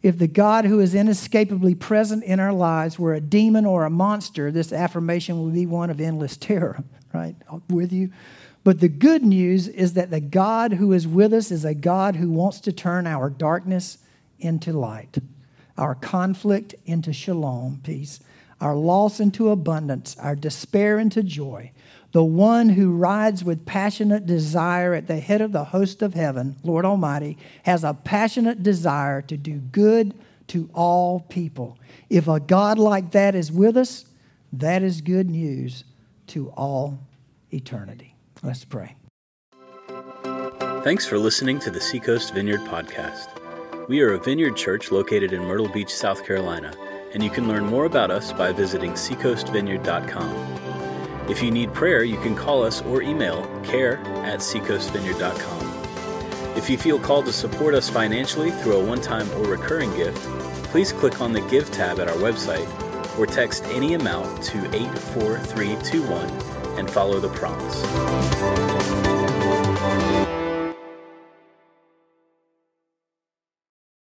If 0.03 0.19
the 0.19 0.29
God 0.29 0.67
who 0.67 0.81
is 0.81 0.95
inescapably 0.95 1.75
present 1.75 2.25
in 2.25 2.39
our 2.39 2.53
lives 2.53 2.99
were 2.99 3.15
a 3.15 3.21
demon 3.21 3.65
or 3.65 3.85
a 3.85 3.91
monster, 3.91 4.51
this 4.51 4.73
affirmation 4.73 5.43
would 5.43 5.55
be 5.55 5.65
one 5.65 5.89
of 5.89 6.01
endless 6.01 6.37
terror, 6.37 6.85
right? 7.15 7.35
With 7.69 7.93
you. 7.93 8.11
But 8.65 8.81
the 8.81 8.89
good 8.89 9.25
news 9.25 9.69
is 9.69 9.95
that 9.95 10.11
the 10.11 10.21
God 10.21 10.75
who 10.75 10.93
is 10.93 11.07
with 11.07 11.33
us 11.33 11.51
is 11.51 11.65
a 11.65 11.75
God 11.75 12.17
who 12.17 12.31
wants 12.31 12.61
to 12.61 12.73
turn 12.73 13.07
our 13.07 13.31
darkness 13.31 13.99
into 14.39 14.73
light, 14.73 15.19
our 15.77 15.95
conflict 15.95 16.75
into 16.87 17.13
shalom, 17.13 17.81
peace, 17.83 18.21
our 18.61 18.75
loss 18.75 19.21
into 19.21 19.51
abundance, 19.51 20.17
our 20.19 20.35
despair 20.35 20.99
into 20.99 21.23
joy. 21.23 21.73
The 22.15 22.23
one 22.23 22.69
who 22.69 22.93
rides 22.93 23.43
with 23.43 23.67
passionate 23.67 24.25
desire 24.25 24.95
at 24.95 25.09
the 25.09 25.19
head 25.19 25.41
of 25.41 25.51
the 25.51 25.65
host 25.65 26.01
of 26.01 26.15
heaven, 26.15 26.55
Lord 26.63 26.85
Almighty, 26.85 27.37
has 27.65 27.83
a 27.83 27.93
passionate 27.93 28.63
desire 28.63 29.21
to 29.23 29.37
do 29.37 29.59
good 29.59 30.15
to 30.47 30.71
all 30.73 31.19
people. 31.29 31.77
If 32.09 32.29
a 32.29 32.39
God 32.39 32.79
like 32.79 33.11
that 33.11 33.35
is 33.35 33.51
with 33.51 33.77
us, 33.77 34.05
that 34.53 34.85
is 34.85 35.01
good 35.01 35.29
news 35.29 35.83
to 36.29 36.51
all 36.51 37.01
eternity. 37.53 38.15
Let's 38.45 38.65
pray. 38.65 38.95
Thanks 40.85 41.09
for 41.09 41.19
listening 41.19 41.59
to 41.59 41.71
the 41.73 41.81
Seacoast 41.81 42.33
Vineyard 42.33 42.61
Podcast. 42.61 43.27
We 43.89 44.03
are 44.03 44.13
a 44.13 44.21
vineyard 44.21 44.55
church 44.55 44.93
located 44.93 45.33
in 45.33 45.43
Myrtle 45.43 45.69
Beach, 45.69 45.93
South 45.93 46.25
Carolina, 46.25 46.73
and 47.13 47.25
you 47.25 47.31
can 47.31 47.49
learn 47.49 47.67
more 47.67 47.87
about 47.87 48.13
us 48.13 48.33
by 48.33 48.53
visiting 48.53 48.93
seacoastvineyard.com. 48.93 50.64
If 51.29 51.43
you 51.43 51.51
need 51.51 51.73
prayer, 51.73 52.05
you 52.05 52.21
can 52.21 52.37
call 52.37 52.63
us 52.63 52.83
or 52.83 53.01
email 53.01 53.47
care 53.65 53.99
at 54.25 54.41
seacoastvineyard.com. 54.41 56.57
If 56.57 56.69
you 56.69 56.79
feel 56.79 57.01
called 57.01 57.27
to 57.27 57.33
support 57.33 57.75
us 57.75 57.89
financially 57.89 58.51
through 58.51 58.77
a 58.77 58.85
one 58.85 59.01
time 59.01 59.31
or 59.33 59.45
recurring 59.45 59.95
gift, 59.97 60.23
please 60.65 60.93
click 60.93 61.21
on 61.21 61.33
the 61.33 61.41
Give 61.43 61.71
tab 61.73 61.99
at 61.99 62.09
our 62.09 62.17
website 62.17 62.69
or 63.19 63.27
text 63.27 63.65
any 63.67 63.95
amount 63.95 64.43
to 64.45 64.59
84321 64.75 66.29
and 66.79 66.91
follow 66.91 67.21
the 67.21 67.29
prompts. 67.29 69.04